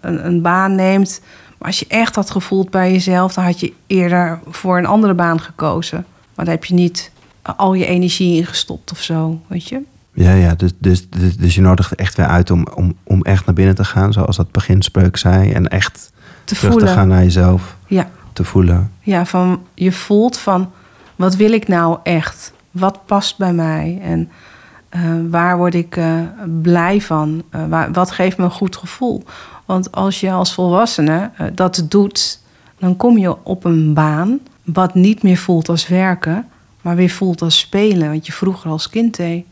een, 0.02 0.26
een 0.26 0.42
baan 0.42 0.76
neemt. 0.76 1.22
Maar 1.58 1.68
als 1.68 1.80
je 1.80 1.86
echt 1.88 2.16
had 2.16 2.32
gevoeld 2.32 2.70
bij 2.70 2.92
jezelf, 2.92 3.34
dan 3.34 3.44
had 3.44 3.60
je 3.60 3.74
eerder 3.88 4.40
voor 4.50 4.78
een 4.78 4.86
andere 4.86 5.14
baan 5.14 5.40
gekozen. 5.40 6.06
Maar 6.36 6.46
daar 6.46 6.54
heb 6.54 6.66
je 6.66 6.74
niet 6.74 7.12
al 7.42 7.74
je 7.74 7.86
energie 7.86 8.38
in 8.38 8.46
gestopt 8.46 8.92
of 8.92 9.02
zo, 9.02 9.40
weet 9.48 9.68
je. 9.68 9.82
Ja, 10.14 10.34
ja. 10.34 10.56
Dus, 10.56 10.72
dus, 10.78 11.10
dus, 11.10 11.38
dus 11.38 11.56
je 11.56 11.62
nodigt 11.62 11.96
echt 11.96 12.16
weer 12.18 12.26
uit 12.26 12.52
om, 12.52 12.68
om, 12.76 12.96
om 13.04 13.22
echt 13.22 13.46
naar 13.46 13.56
binnen 13.56 13.76
te 13.76 13.84
gaan. 13.86 14.14
Zoals 14.14 14.38
dat 14.38 14.52
beginspreuk 14.52 15.18
zei. 15.18 15.52
En 15.52 15.68
echt 15.68 16.12
Te 16.44 16.56
terug 16.56 16.72
voelen. 16.72 16.88
te 16.90 16.94
gaan 16.94 17.08
naar 17.08 17.24
jezelf. 17.24 17.76
Ja, 17.88 18.10
Te 18.34 18.44
voelen. 18.44 18.92
ja, 19.02 19.26
van 19.26 19.62
je 19.74 19.92
voelt 19.92 20.38
van 20.38 20.72
wat 21.22 21.36
wil 21.36 21.52
ik 21.52 21.68
nou 21.68 21.98
echt? 22.04 22.54
Wat 22.72 23.06
past 23.06 23.38
bij 23.38 23.54
mij? 23.54 24.00
En 24.04 24.30
eh, 24.90 25.02
waar 25.30 25.58
word 25.58 25.74
ik 25.74 25.98
eh, 25.98 26.20
blij 26.62 27.02
van? 27.02 27.44
Eh, 27.50 27.86
wat 27.92 28.12
geeft 28.12 28.38
me 28.38 28.44
een 28.44 28.52
goed 28.52 28.76
gevoel? 28.76 29.24
Want 29.66 29.92
als 29.92 30.20
je 30.20 30.32
als 30.32 30.54
volwassene 30.54 31.32
dat 31.54 31.86
doet, 31.90 32.40
dan 32.80 32.98
kom 32.98 33.18
je 33.18 33.44
op 33.44 33.64
een 33.64 33.94
baan 33.94 34.40
wat 34.64 34.94
niet 34.94 35.24
meer 35.24 35.38
voelt 35.38 35.70
als 35.70 35.88
werken, 35.88 36.48
maar 36.82 36.96
weer 36.96 37.10
voelt 37.10 37.42
als 37.42 37.60
spelen. 37.60 38.12
Wat 38.12 38.26
je 38.26 38.32
vroeger 38.32 38.72
als 38.72 38.90
kind 38.90 39.16
deed. 39.16 39.46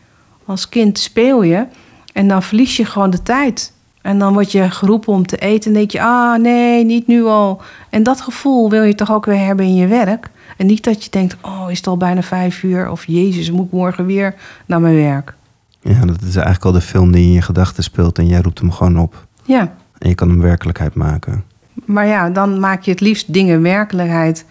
Als 0.46 0.70
kind 0.70 1.00
speel 1.00 1.42
je 1.42 1.66
en 2.14 2.28
dan 2.28 2.44
verlies 2.44 2.78
je 2.78 2.86
gewoon 2.86 3.10
de 3.10 3.24
tijd. 3.24 3.74
En 4.02 4.20
dan 4.20 4.34
word 4.34 4.52
je 4.52 4.72
geroepen 4.72 5.14
om 5.14 5.26
te 5.26 5.38
eten 5.38 5.72
en 5.72 5.78
denk 5.78 5.92
je, 5.92 6.02
ah 6.02 6.40
nee, 6.40 6.86
niet 6.86 7.08
nu 7.08 7.24
al. 7.24 7.62
En 7.90 8.04
dat 8.04 8.22
gevoel 8.22 8.70
wil 8.70 8.84
je 8.84 8.96
toch 8.96 9.12
ook 9.12 9.26
weer 9.26 9.46
hebben 9.46 9.66
in 9.66 9.76
je 9.76 9.88
werk. 9.88 10.30
En 10.60 10.66
niet 10.66 10.84
dat 10.84 11.04
je 11.04 11.10
denkt, 11.10 11.36
oh 11.42 11.72
is 11.72 11.78
het 11.78 11.88
al 11.88 11.98
bijna 11.98 12.22
vijf 12.22 12.64
uur? 12.64 12.90
Of 12.92 13.06
jezus, 13.06 13.52
moet 13.52 13.66
ik 13.66 13.72
morgen 13.72 14.06
weer 14.06 14.36
naar 14.66 14.82
mijn 14.82 14.96
werk? 14.96 15.34
Ja, 15.82 16.06
dat 16.06 16.22
is 16.22 16.36
eigenlijk 16.36 16.66
al 16.66 16.72
de 16.72 16.82
film 16.82 17.12
die 17.12 17.24
in 17.24 17.32
je 17.32 17.42
gedachten 17.42 17.84
speelt. 17.84 18.18
En 18.18 18.28
jij 18.28 18.42
roept 18.42 18.60
hem 18.60 18.72
gewoon 18.72 18.98
op. 19.00 19.28
Ja, 19.44 19.74
En 19.98 20.10
je 20.10 20.16
kan 20.16 20.30
hem 20.30 20.40
werkelijkheid 20.42 20.94
maken. 20.94 21.44
maar 21.86 22.06
ja, 22.06 22.30
dan 22.30 22.60
maak 22.60 22.82
je 22.84 22.92
het 22.92 23.00
liefst 23.00 23.34
dingen 23.34 23.62
werkelijkheid 23.62 24.46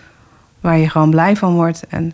waar 0.61 0.79
je 0.79 0.89
gewoon 0.89 1.11
blij 1.11 1.37
van 1.37 1.55
wordt. 1.55 1.87
En 1.89 2.13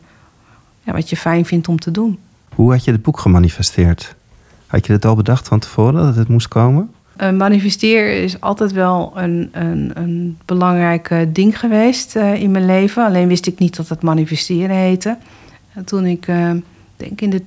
ja, 0.83 0.93
wat 0.93 1.11
je 1.11 1.17
fijn 1.17 1.45
vindt 1.45 1.69
om 1.69 1.79
te 1.79 1.91
doen. 1.91 2.19
Hoe 2.55 2.73
had 2.73 2.85
je 2.85 2.93
het 2.93 3.03
boek 3.03 3.19
gemanifesteerd? 3.21 4.15
Had 4.67 4.87
je 4.87 4.93
het 4.93 5.05
al 5.05 5.15
bedacht 5.15 5.49
van 5.49 5.59
tevoren 5.59 5.95
dat 6.05 6.17
het 6.17 6.29
moest 6.29 6.49
komen? 6.49 6.91
Uh, 7.21 7.31
manifesteren 7.31 8.23
is 8.23 8.41
altijd 8.41 8.73
wel 8.73 9.13
een, 9.15 9.49
een, 9.53 9.91
een 9.95 10.39
belangrijk 10.45 11.11
eh, 11.11 11.19
ding 11.29 11.59
geweest 11.59 12.17
eh, 12.17 12.35
in 12.35 12.51
mijn 12.51 12.67
leven. 12.67 13.05
Alleen 13.05 13.29
wist 13.29 13.47
ik 13.47 13.59
niet 13.59 13.77
dat 13.77 13.89
het 13.89 14.03
manifesteren 14.03 14.77
heette. 14.77 15.17
En 15.75 15.85
toen 15.85 16.07
ik, 16.07 16.29
eh, 16.29 16.51
denk 16.97 17.21
in 17.21 17.31
de 17.31 17.43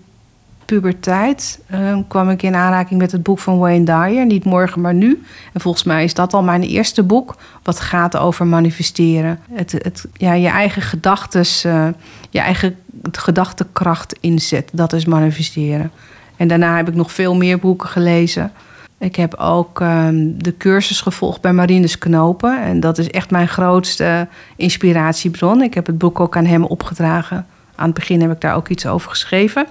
puberteit, 0.67 1.60
eh, 1.65 1.97
kwam 2.08 2.30
ik 2.30 2.43
in 2.43 2.56
aanraking 2.56 2.99
met 2.99 3.12
het 3.12 3.23
boek 3.23 3.39
van 3.39 3.58
Wayne 3.58 3.86
Dyer. 3.86 4.25
Niet 4.25 4.43
morgen, 4.43 4.82
maar 4.82 4.93
nu. 4.93 5.23
En 5.53 5.62
volgens 5.62 5.84
mij 5.84 6.03
is 6.03 6.13
dat 6.13 6.34
al 6.34 6.43
mijn 6.43 6.63
eerste 6.63 7.03
boek 7.03 7.36
wat 7.63 7.80
gaat 7.80 8.17
over 8.17 8.47
manifesteren. 8.47 9.39
Het, 9.51 9.71
het, 9.71 10.06
ja, 10.13 10.34
je 10.34 10.47
eigen 10.47 10.82
gedachtes, 10.82 11.63
eh, 11.63 11.88
je 12.30 12.39
eigen 12.39 12.75
gedachtekracht 13.12 14.15
inzet. 14.19 14.69
Dat 14.73 14.93
is 14.93 15.06
manifesteren. 15.06 15.91
En 16.38 16.47
daarna 16.47 16.75
heb 16.75 16.88
ik 16.88 16.95
nog 16.95 17.12
veel 17.12 17.36
meer 17.36 17.60
boeken 17.60 17.89
gelezen. 17.89 18.51
Ik 19.00 19.16
heb 19.16 19.36
ook 19.36 19.80
um, 19.80 20.44
de 20.44 20.58
cursus 20.58 21.02
gevolgd 21.02 21.42
bij 21.42 21.54
Marinus 21.54 21.98
Knopen. 21.98 22.64
En 22.64 22.80
dat 22.80 22.98
is 22.98 23.10
echt 23.10 23.32
mijn 23.32 23.48
grootste 23.48 24.28
inspiratiebron. 24.56 25.62
Ik 25.62 25.74
heb 25.74 25.86
het 25.86 25.98
boek 25.98 26.20
ook 26.20 26.38
aan 26.38 26.46
hem 26.46 26.64
opgedragen. 26.64 27.46
Aan 27.76 27.86
het 27.86 27.94
begin 27.94 28.22
heb 28.22 28.32
ik 28.32 28.42
daar 28.42 28.56
ook 28.56 28.68
iets 28.68 28.86
over 28.86 29.10
geschreven. 29.10 29.66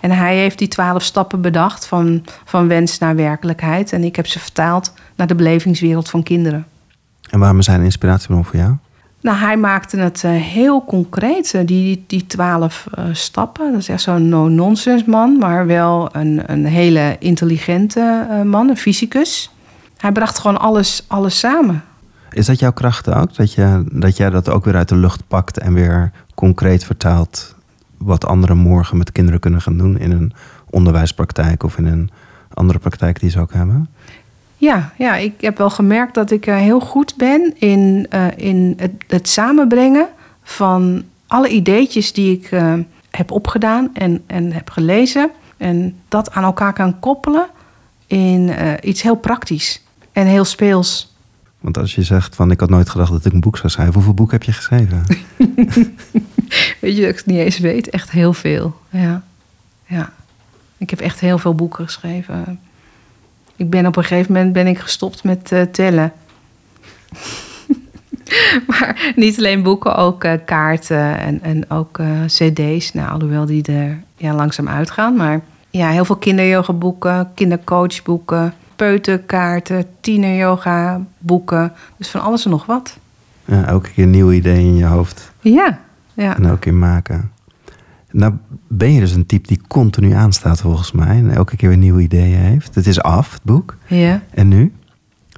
En 0.00 0.10
hij 0.10 0.36
heeft 0.36 0.58
die 0.58 0.68
twaalf 0.68 1.02
stappen 1.02 1.40
bedacht 1.40 1.86
van, 1.86 2.24
van 2.44 2.68
wens 2.68 2.98
naar 2.98 3.16
werkelijkheid. 3.16 3.92
En 3.92 4.04
ik 4.04 4.16
heb 4.16 4.26
ze 4.26 4.38
vertaald 4.38 4.92
naar 5.14 5.26
de 5.26 5.34
belevingswereld 5.34 6.10
van 6.10 6.22
kinderen. 6.22 6.66
En 7.30 7.38
waarom 7.38 7.60
een 7.66 7.82
inspiratiebron 7.82 8.44
voor 8.44 8.56
jou? 8.56 8.76
Nou, 9.20 9.38
hij 9.38 9.56
maakte 9.56 9.96
het 9.96 10.22
uh, 10.22 10.30
heel 10.30 10.84
concreet, 10.84 11.54
uh, 11.54 11.60
die, 11.66 12.04
die 12.06 12.26
twaalf 12.26 12.86
uh, 12.98 13.04
stappen. 13.12 13.70
Dat 13.70 13.80
is 13.80 13.88
echt 13.88 14.02
zo'n 14.02 14.28
no-nonsense 14.28 15.10
man, 15.10 15.38
maar 15.38 15.66
wel 15.66 16.08
een, 16.12 16.42
een 16.46 16.66
hele 16.66 17.16
intelligente 17.18 18.26
man, 18.44 18.68
een 18.68 18.76
fysicus. 18.76 19.50
Hij 19.96 20.12
bracht 20.12 20.38
gewoon 20.38 20.60
alles, 20.60 21.04
alles 21.06 21.38
samen. 21.38 21.82
Is 22.30 22.46
dat 22.46 22.58
jouw 22.58 22.72
kracht 22.72 23.08
ook? 23.08 23.36
Dat, 23.36 23.52
je, 23.52 23.84
dat 23.92 24.16
jij 24.16 24.30
dat 24.30 24.48
ook 24.48 24.64
weer 24.64 24.76
uit 24.76 24.88
de 24.88 24.96
lucht 24.96 25.28
pakt 25.28 25.58
en 25.58 25.72
weer 25.74 26.12
concreet 26.34 26.84
vertaalt... 26.84 27.54
wat 27.98 28.26
anderen 28.26 28.56
morgen 28.56 28.96
met 28.96 29.12
kinderen 29.12 29.40
kunnen 29.40 29.60
gaan 29.60 29.76
doen 29.76 29.98
in 29.98 30.10
een 30.10 30.32
onderwijspraktijk... 30.70 31.62
of 31.62 31.78
in 31.78 31.86
een 31.86 32.10
andere 32.54 32.78
praktijk 32.78 33.20
die 33.20 33.30
ze 33.30 33.40
ook 33.40 33.52
hebben? 33.52 33.88
Ja, 34.60 34.92
ja, 34.98 35.16
ik 35.16 35.40
heb 35.40 35.58
wel 35.58 35.70
gemerkt 35.70 36.14
dat 36.14 36.30
ik 36.30 36.46
uh, 36.46 36.56
heel 36.56 36.80
goed 36.80 37.14
ben 37.16 37.54
in, 37.58 38.06
uh, 38.14 38.26
in 38.36 38.74
het, 38.76 38.92
het, 39.06 39.28
samenbrengen 39.28 40.08
van 40.42 41.04
alle 41.26 41.48
ideetjes 41.48 42.12
die 42.12 42.36
ik 42.36 42.50
uh, 42.50 42.74
heb 43.10 43.30
opgedaan 43.30 43.90
en, 43.94 44.22
en 44.26 44.52
heb 44.52 44.70
gelezen. 44.70 45.30
En 45.56 45.96
dat 46.08 46.30
aan 46.30 46.44
elkaar 46.44 46.72
kan 46.72 46.98
koppelen 46.98 47.46
in 48.06 48.52
iets 48.82 49.02
heel 49.02 49.14
praktisch 49.14 49.82
en 50.12 50.26
heel 50.26 50.44
speels. 50.44 51.14
Want 51.60 51.78
als 51.78 51.94
je 51.94 52.02
zegt 52.02 52.34
van 52.34 52.50
ik 52.50 52.60
had 52.60 52.70
nooit 52.70 52.88
gedacht 52.88 53.10
dat 53.12 53.24
ik 53.24 53.32
een 53.32 53.40
boek 53.40 53.56
zou 53.56 53.68
schrijven, 53.68 53.94
hoeveel 53.94 54.14
boek 54.14 54.30
heb 54.30 54.42
je 54.42 54.52
geschreven? 54.52 55.04
Weet 56.80 56.96
je 56.96 57.00
dat 57.00 57.10
ik 57.10 57.16
het 57.16 57.26
niet 57.26 57.38
eens 57.38 57.58
weet? 57.58 57.90
Echt 57.90 58.10
heel 58.10 58.32
veel. 58.32 58.76
Ja. 58.90 59.22
ja. 59.86 60.12
Ik 60.76 60.90
heb 60.90 61.00
echt 61.00 61.20
heel 61.20 61.38
veel 61.38 61.54
boeken 61.54 61.84
geschreven. 61.84 62.60
Ik 63.60 63.70
ben 63.70 63.86
op 63.86 63.96
een 63.96 64.04
gegeven 64.04 64.32
moment 64.32 64.52
ben 64.52 64.66
ik 64.66 64.78
gestopt 64.78 65.24
met 65.24 65.50
uh, 65.52 65.62
tellen. 65.62 66.12
maar 68.68 69.12
niet 69.16 69.38
alleen 69.38 69.62
boeken, 69.62 69.96
ook 69.96 70.24
uh, 70.24 70.32
kaarten 70.44 71.18
en, 71.18 71.42
en 71.42 71.70
ook 71.70 71.98
uh, 71.98 72.24
cd's. 72.26 72.92
Nou, 72.92 73.10
alhoewel 73.10 73.46
die 73.46 73.62
er 73.62 74.02
ja, 74.16 74.34
langzaam 74.34 74.68
uitgaan. 74.68 75.16
Maar 75.16 75.40
ja, 75.70 75.88
heel 75.88 76.04
veel 76.04 76.16
kinderyoga-boeken, 76.16 77.30
kindercoachboeken, 77.34 78.54
peuterkaarten, 78.76 79.84
tieneryoga 80.00 81.00
boeken. 81.18 81.72
Dus 81.96 82.08
van 82.08 82.20
alles 82.20 82.44
en 82.44 82.50
nog 82.50 82.66
wat. 82.66 82.98
Ja, 83.44 83.64
elke 83.64 83.90
keer 83.90 84.04
een 84.04 84.10
nieuw 84.10 84.32
idee 84.32 84.58
in 84.58 84.76
je 84.76 84.84
hoofd. 84.84 85.32
Ja, 85.40 85.78
ja. 86.14 86.36
En 86.36 86.44
elke 86.44 86.58
keer 86.58 86.74
maken. 86.74 87.30
Nou 88.12 88.34
ben 88.68 88.92
je 88.92 89.00
dus 89.00 89.12
een 89.14 89.26
type 89.26 89.48
die 89.48 89.60
continu 89.68 90.12
aanstaat 90.12 90.60
volgens 90.60 90.92
mij. 90.92 91.16
En 91.16 91.30
elke 91.30 91.56
keer 91.56 91.68
weer 91.68 91.78
nieuwe 91.78 92.02
ideeën 92.02 92.38
heeft. 92.38 92.74
Het 92.74 92.86
is 92.86 93.02
af, 93.02 93.32
het 93.32 93.42
boek. 93.42 93.76
Ja. 93.86 94.22
En 94.30 94.48
nu? 94.48 94.72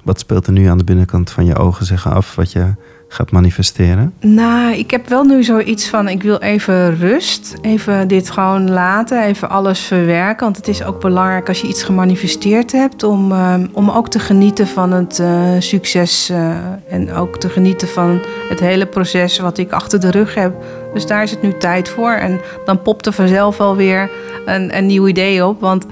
Wat 0.03 0.19
speelt 0.19 0.47
er 0.47 0.53
nu 0.53 0.65
aan 0.65 0.77
de 0.77 0.83
binnenkant 0.83 1.31
van 1.31 1.45
je 1.45 1.55
ogen 1.55 1.85
zich 1.85 2.07
af 2.07 2.35
wat 2.35 2.51
je 2.51 2.73
gaat 3.13 3.31
manifesteren? 3.31 4.13
Nou, 4.19 4.73
ik 4.73 4.91
heb 4.91 5.07
wel 5.07 5.23
nu 5.23 5.43
zoiets 5.43 5.87
van: 5.87 6.07
ik 6.07 6.23
wil 6.23 6.37
even 6.37 6.97
rust. 6.97 7.53
Even 7.61 8.07
dit 8.07 8.29
gewoon 8.29 8.71
laten. 8.71 9.23
Even 9.23 9.49
alles 9.49 9.79
verwerken. 9.79 10.43
Want 10.43 10.57
het 10.57 10.67
is 10.67 10.83
ook 10.83 10.99
belangrijk 10.99 11.47
als 11.47 11.61
je 11.61 11.67
iets 11.67 11.83
gemanifesteerd 11.83 12.71
hebt. 12.71 13.03
om, 13.03 13.31
uh, 13.31 13.55
om 13.71 13.89
ook 13.89 14.09
te 14.09 14.19
genieten 14.19 14.67
van 14.67 14.91
het 14.91 15.19
uh, 15.19 15.49
succes. 15.59 16.29
Uh, 16.29 16.55
en 16.89 17.13
ook 17.13 17.37
te 17.39 17.49
genieten 17.49 17.87
van 17.87 18.21
het 18.49 18.59
hele 18.59 18.85
proces 18.85 19.39
wat 19.39 19.57
ik 19.57 19.71
achter 19.71 19.99
de 19.99 20.11
rug 20.11 20.35
heb. 20.35 20.53
Dus 20.93 21.07
daar 21.07 21.23
is 21.23 21.31
het 21.31 21.41
nu 21.41 21.57
tijd 21.57 21.89
voor. 21.89 22.11
En 22.11 22.39
dan 22.65 22.81
popt 22.81 23.05
er 23.05 23.13
vanzelf 23.13 23.59
alweer 23.59 24.09
een, 24.45 24.77
een 24.77 24.85
nieuw 24.85 25.07
idee 25.07 25.45
op. 25.45 25.59
Want 25.59 25.85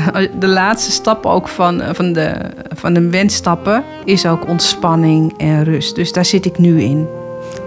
de 0.38 0.48
laatste 0.48 0.90
stap 0.90 1.26
ook 1.26 1.48
van, 1.48 1.82
van, 1.92 2.12
de, 2.12 2.36
van 2.74 2.92
de 2.92 3.08
wensstappen 3.08 3.84
is 4.04 4.26
ook 4.26 4.48
ontspanning 4.48 5.34
en 5.36 5.64
rust. 5.64 5.94
Dus 5.94 6.12
daar 6.12 6.24
zit 6.24 6.44
ik 6.44 6.58
nu 6.58 6.80
in. 6.80 7.06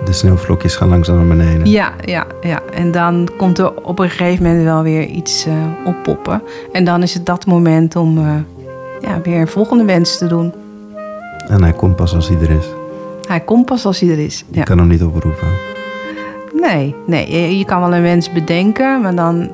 De 0.05 0.13
sneeuwvlokjes 0.13 0.75
gaan 0.75 0.89
langzaam 0.89 1.15
naar 1.15 1.37
beneden. 1.37 1.69
Ja, 1.69 1.93
ja, 2.05 2.25
ja. 2.41 2.61
En 2.73 2.91
dan 2.91 3.29
komt 3.37 3.57
er 3.57 3.83
op 3.83 3.99
een 3.99 4.09
gegeven 4.09 4.43
moment 4.43 4.63
wel 4.63 4.83
weer 4.83 5.05
iets 5.05 5.47
uh, 5.47 5.53
oppoppen. 5.85 6.41
En 6.71 6.83
dan 6.83 7.03
is 7.03 7.13
het 7.13 7.25
dat 7.25 7.45
moment 7.45 7.95
om 7.95 8.17
uh, 8.17 8.33
ja, 9.01 9.21
weer 9.23 9.39
een 9.39 9.47
volgende 9.47 9.83
wens 9.83 10.17
te 10.17 10.27
doen. 10.27 10.53
En 11.47 11.63
hij 11.63 11.73
komt 11.73 11.95
pas 11.95 12.15
als 12.15 12.27
hij 12.27 12.37
er 12.37 12.49
is. 12.49 12.65
Hij 13.27 13.39
komt 13.39 13.65
pas 13.65 13.85
als 13.85 13.99
hij 13.99 14.09
er 14.09 14.19
is. 14.19 14.45
Je 14.51 14.63
kan 14.63 14.77
hem 14.77 14.87
niet 14.87 15.03
oproepen. 15.03 15.47
Nee, 16.53 16.95
nee, 17.05 17.57
je 17.57 17.65
kan 17.65 17.79
wel 17.79 17.93
een 17.93 18.01
wens 18.01 18.31
bedenken, 18.31 19.01
maar 19.01 19.15
dan 19.15 19.51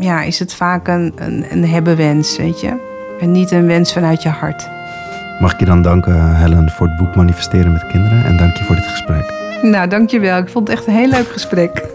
ja, 0.00 0.22
is 0.22 0.38
het 0.38 0.54
vaak 0.54 0.88
een, 0.88 1.12
een, 1.16 1.44
een 1.50 1.68
hebbenwens, 1.68 2.36
weet 2.36 2.60
je. 2.60 2.76
En 3.20 3.32
niet 3.32 3.50
een 3.50 3.66
wens 3.66 3.92
vanuit 3.92 4.22
je 4.22 4.28
hart. 4.28 4.68
Mag 5.40 5.52
ik 5.52 5.58
je 5.58 5.64
dan 5.64 5.82
danken, 5.82 6.36
Helen, 6.36 6.70
voor 6.70 6.86
het 6.86 6.96
boek 6.96 7.14
Manifesteren 7.14 7.72
met 7.72 7.86
Kinderen. 7.86 8.24
En 8.24 8.36
dank 8.36 8.56
je 8.56 8.64
voor 8.64 8.74
dit 8.74 8.86
gesprek. 8.86 9.32
Nou, 9.62 9.88
dankjewel. 9.88 10.38
Ik 10.38 10.48
vond 10.48 10.68
het 10.68 10.78
echt 10.78 10.86
een 10.86 10.94
heel 10.94 11.08
leuk 11.08 11.28
gesprek. 11.28 11.82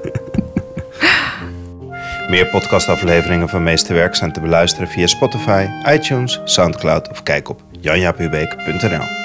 Meer 2.29 2.47
podcastafleveringen 2.47 3.49
van 3.49 3.63
Meesterwerk 3.63 4.15
zijn 4.15 4.31
te 4.31 4.39
beluisteren 4.39 4.87
via 4.87 5.07
Spotify, 5.07 5.67
iTunes, 5.89 6.41
Soundcloud 6.43 7.09
of 7.09 7.23
kijk 7.23 7.49
op 7.49 7.61
janjapubeek.nl. 7.71 9.22